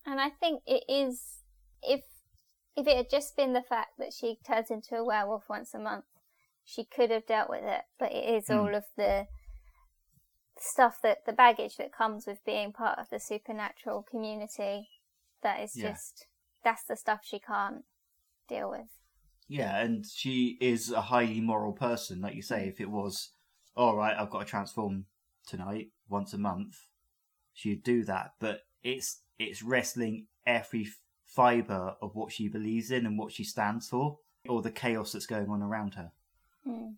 [0.04, 1.42] And I think it is
[1.82, 2.02] if
[2.76, 5.78] if it had just been the fact that she turns into a werewolf once a
[5.80, 6.04] month,
[6.64, 7.82] she could have dealt with it.
[7.98, 8.54] But it is Hmm.
[8.58, 9.26] all of the
[10.60, 14.88] stuff that the baggage that comes with being part of the supernatural community
[15.42, 15.90] that is Yeah.
[15.90, 16.26] just
[16.62, 17.84] that's the stuff she can't
[18.48, 18.90] deal with.
[19.48, 22.68] Yeah, and she is a highly moral person, like you say.
[22.68, 23.30] If it was,
[23.74, 25.06] all right, I've got to transform
[25.46, 26.76] tonight once a month,
[27.54, 28.32] she'd do that.
[28.38, 30.88] But it's it's wrestling every
[31.24, 35.26] fiber of what she believes in and what she stands for, or the chaos that's
[35.26, 36.12] going on around her.
[36.66, 36.96] Mm.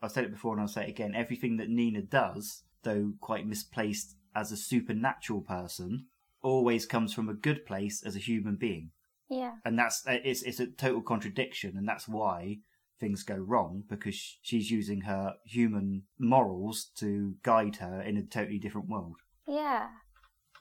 [0.00, 1.14] I've said it before and I'll say it again.
[1.16, 6.06] Everything that Nina does, though quite misplaced as a supernatural person,
[6.42, 8.92] always comes from a good place as a human being
[9.30, 9.56] Yeah.
[9.64, 12.58] and that's uh, it's it's a total contradiction, and that's why
[12.98, 18.58] things go wrong because she's using her human morals to guide her in a totally
[18.58, 19.16] different world.
[19.46, 19.88] Yeah.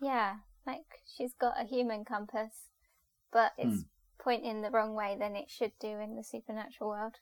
[0.02, 0.36] Yeah.
[0.66, 2.68] Like she's got a human compass,
[3.32, 3.86] but it's
[4.20, 7.16] pointing the wrong way than it should do in the supernatural world.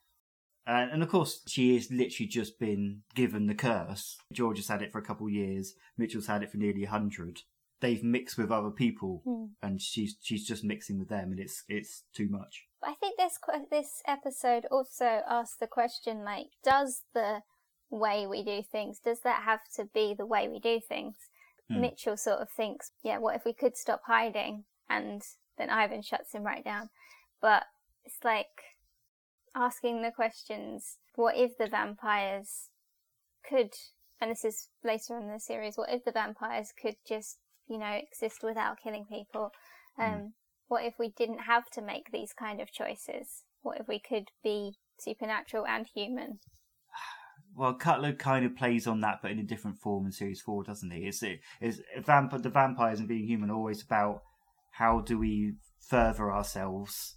[0.68, 4.18] And, and of course, she has literally just been given the curse.
[4.34, 5.76] George has had it for a couple of years.
[5.98, 7.42] Mitchell's had it for nearly a hundred.
[7.86, 9.46] They've mixed with other people, Hmm.
[9.62, 12.68] and she's she's just mixing with them, and it's it's too much.
[12.82, 13.38] But I think this
[13.70, 17.44] this episode also asks the question like, does the
[17.92, 21.16] way we do things does that have to be the way we do things?
[21.70, 21.82] Hmm.
[21.82, 24.66] Mitchell sort of thinks, yeah, what if we could stop hiding?
[24.90, 25.22] And
[25.58, 26.90] then Ivan shuts him right down.
[27.42, 27.64] But
[28.04, 28.64] it's like
[29.56, 32.70] asking the questions: what if the vampires
[33.48, 33.74] could?
[34.22, 35.78] And this is later in the series.
[35.78, 37.38] What if the vampires could just,
[37.68, 39.52] you know, exist without killing people?
[39.98, 40.34] Um,
[40.68, 43.44] what if we didn't have to make these kind of choices?
[43.62, 46.40] What if we could be supernatural and human?
[47.58, 50.66] Well, Cutler kind of plays on that, but in a different form in series four,
[50.66, 51.08] doesn't he?
[51.08, 54.24] It's it is vamp- the vampires and being human are always about
[54.72, 57.16] how do we further ourselves,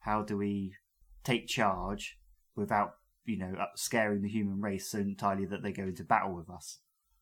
[0.00, 0.74] how do we
[1.22, 2.18] take charge
[2.56, 6.50] without you know scaring the human race so entirely that they go into battle with
[6.50, 6.78] us.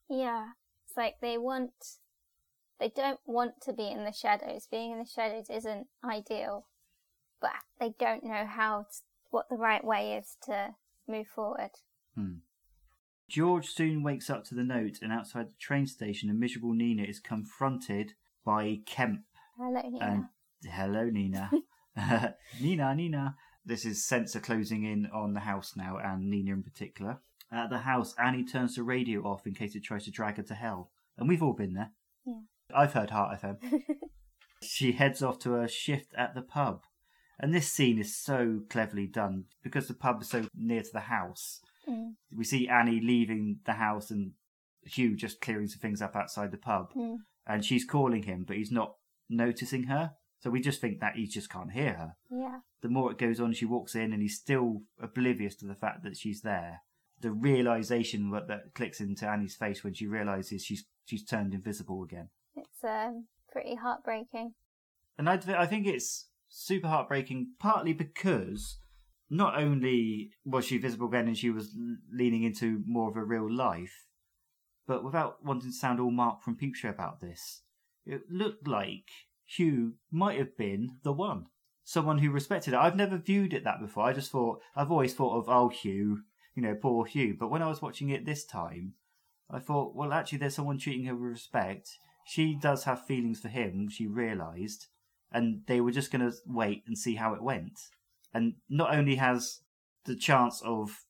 [0.08, 0.50] Yeah,
[0.86, 1.72] it's like they want,
[2.78, 4.68] they don't want to be in the shadows.
[4.70, 6.66] Being in the shadows isn't ideal,
[7.40, 8.98] but they don't know how, t
[9.30, 10.74] what the right way is to
[11.08, 11.70] move forward.
[12.14, 12.36] Hmm.
[13.28, 17.02] George soon wakes up to the note, and outside the train station, a miserable Nina
[17.02, 18.12] is confronted
[18.44, 19.22] by Kemp.
[19.58, 20.04] Hello, Nina.
[20.04, 20.24] And
[20.64, 21.50] hello, Nina.
[22.60, 23.36] Nina, Nina.
[23.64, 27.18] This is CenSSA closing in on the house now, and Nina in particular.
[27.50, 30.42] At the house, Annie turns the radio off in case it tries to drag her
[30.44, 30.90] to hell.
[31.18, 31.90] And we've all been there.
[32.24, 32.40] Yeah.
[32.74, 33.82] I've heard Heart FM.
[34.62, 36.82] she heads off to her shift at the pub.
[37.38, 41.00] And this scene is so cleverly done because the pub is so near to the
[41.00, 41.60] house.
[41.88, 44.32] Mm, We see Annie leaving the house and
[44.84, 47.16] Hugh just clearing some things up outside the pub mm.
[47.46, 48.94] and she's calling him, but he's not
[49.28, 50.12] noticing her.
[50.38, 52.16] So we just think that he just can't hear her.
[52.30, 55.74] Yeah, The more it goes on, she walks in and he's still oblivious to the
[55.74, 56.82] fact that she's there.
[57.20, 62.02] The realization that, that clicks into Annie's face when she realizes she's she's turned invisible
[62.02, 62.28] again.
[62.86, 64.54] Um, pretty heartbreaking.
[65.18, 68.78] And I, th- I think it's super heartbreaking, partly because
[69.28, 71.74] not only was she visible again and she was
[72.12, 74.06] leaning into more of a real life,
[74.86, 77.62] but without wanting to sound all Mark from Peep Show about this,
[78.04, 79.08] it looked like
[79.44, 81.46] Hugh might have been the one.
[81.84, 82.80] Someone who respected her.
[82.80, 84.04] I've never viewed it that before.
[84.04, 86.22] I just thought, I've always thought of, oh, Hugh,
[86.54, 87.36] you know, poor Hugh.
[87.38, 88.94] But when I was watching it this time,
[89.48, 91.98] I thought, well, actually, there's someone treating her with respect.
[92.26, 94.88] She does have feelings for him, she realised,
[95.30, 97.78] and they were just going to wait and see how it went.
[98.34, 99.60] And not only has
[100.04, 101.04] the chance of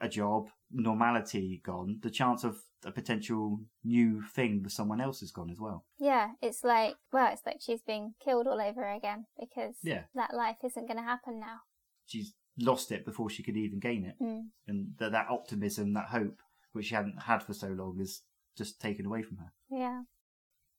[0.00, 5.32] a job, normality gone, the chance of a potential new thing with someone else is
[5.32, 5.84] gone as well.
[5.98, 10.04] Yeah, it's like, well, it's like she's being killed all over again because Yeah.
[10.14, 11.60] that life isn't going to happen now.
[12.06, 14.14] She's lost it before she could even gain it.
[14.22, 14.48] Mm.
[14.66, 16.40] And that, that optimism, that hope,
[16.72, 18.22] which she hadn't had for so long, is
[18.56, 19.52] just taken away from her.
[19.70, 20.02] Yeah.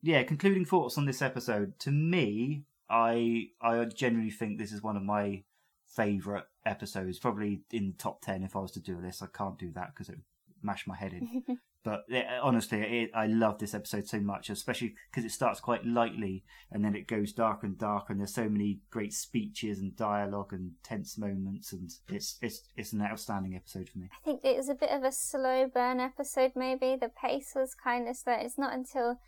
[0.04, 1.80] Yeah, concluding thoughts on this episode.
[1.80, 5.44] To me, I I genuinely think this is one of my
[5.88, 7.20] favourite episodes.
[7.20, 9.22] Probably in the top ten if I was to do this.
[9.22, 10.26] I can't do that because it would
[10.62, 11.58] mash my head in.
[11.84, 15.86] But it, honestly, it, I love this episode so much, especially because it starts quite
[15.86, 19.96] lightly and then it goes darker and darker, and there's so many great speeches and
[19.96, 24.10] dialogue and tense moments, and it's it's it's an outstanding episode for me.
[24.12, 26.96] I think it was a bit of a slow burn episode, maybe.
[26.96, 28.34] The pace was kind of slow.
[28.34, 29.20] It's not until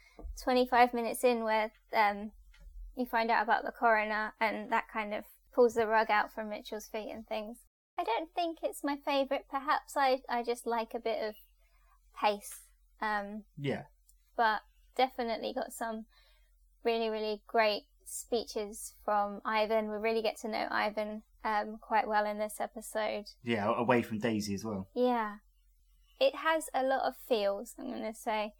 [0.43, 2.31] 25 minutes in where um,
[2.95, 6.49] you find out about the coroner, and that kind of pulls the rug out from
[6.49, 7.57] Mitchell's feet and things.
[7.97, 9.45] I don't think it's my favourite.
[9.49, 11.35] Perhaps I, I just like a bit of
[12.19, 12.61] pace.
[13.01, 13.83] Um, Yeah,
[14.37, 14.61] but
[14.95, 16.05] definitely got some
[16.83, 19.89] really, really great speeches from Ivan.
[19.89, 23.25] We really get to know Ivan um, quite well in this episode.
[23.43, 24.87] yeah, away from Daisy as well.
[24.95, 25.37] Yeah.
[26.19, 28.53] It has a lot of feels, I'm going to say.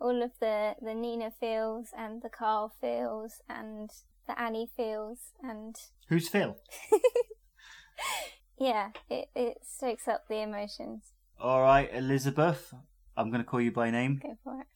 [0.00, 3.90] All of the, the Nina feels and the Carl feels and
[4.26, 5.74] the Annie feels and
[6.08, 6.56] Who's Phil?
[8.58, 11.12] yeah, it, it stokes up the emotions.
[11.40, 12.72] All right, Elizabeth.
[13.20, 14.20] I'm going to call you by name.
[14.22, 14.66] Go for it.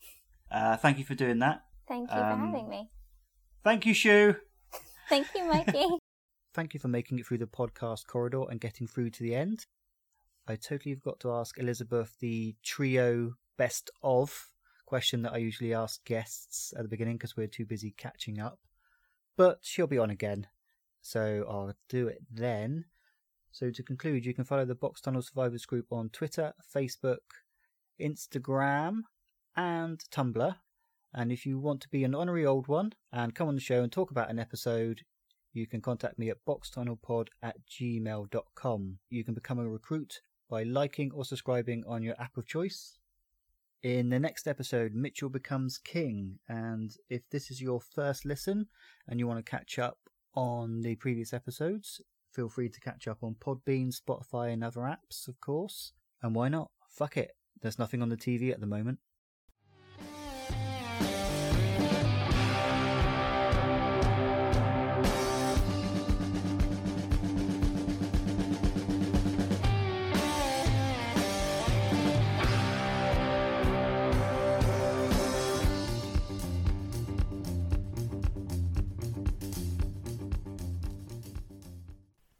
[0.51, 1.62] Uh, thank you for doing that.
[1.88, 2.90] Thank you Um, for having me.
[3.62, 4.36] Thank you, Shoe.
[5.09, 5.86] Thank you, Mikey.
[6.55, 9.66] Thank you for making it through the podcast corridor and getting through to the end.
[10.47, 14.51] I totally forgot to ask Elizabeth the trio best of
[14.86, 18.59] question that I usually ask guests at the beginning because we're too busy catching up.
[19.36, 20.47] But she'll be on again,
[21.01, 22.84] so I'll do it then.
[23.51, 27.18] So to conclude, you can follow the Box Tunnel Survivors group on Twitter, Facebook,
[28.01, 29.03] Instagram,
[29.57, 30.57] and Tumblr.
[31.12, 33.82] And if you want to be an honorary old one and come on the show
[33.82, 35.03] and talk about an episode,
[35.53, 38.99] you can contact me at boxtunnelpod at gmail.com.
[39.09, 40.20] You can become a recruit
[40.51, 42.99] by liking or subscribing on your app of choice.
[43.84, 46.40] In the next episode, Mitchell becomes king.
[46.49, 48.66] And if this is your first listen
[49.07, 49.99] and you want to catch up
[50.34, 52.01] on the previous episodes,
[52.32, 55.92] feel free to catch up on Podbean, Spotify, and other apps, of course.
[56.22, 56.70] And why not?
[56.88, 57.36] Fuck it.
[57.65, 58.99] There's nothing on the TV at the moment.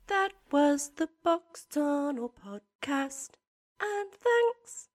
[0.07, 3.31] That was the Box Tunnel Podcast.
[3.81, 4.89] And thanks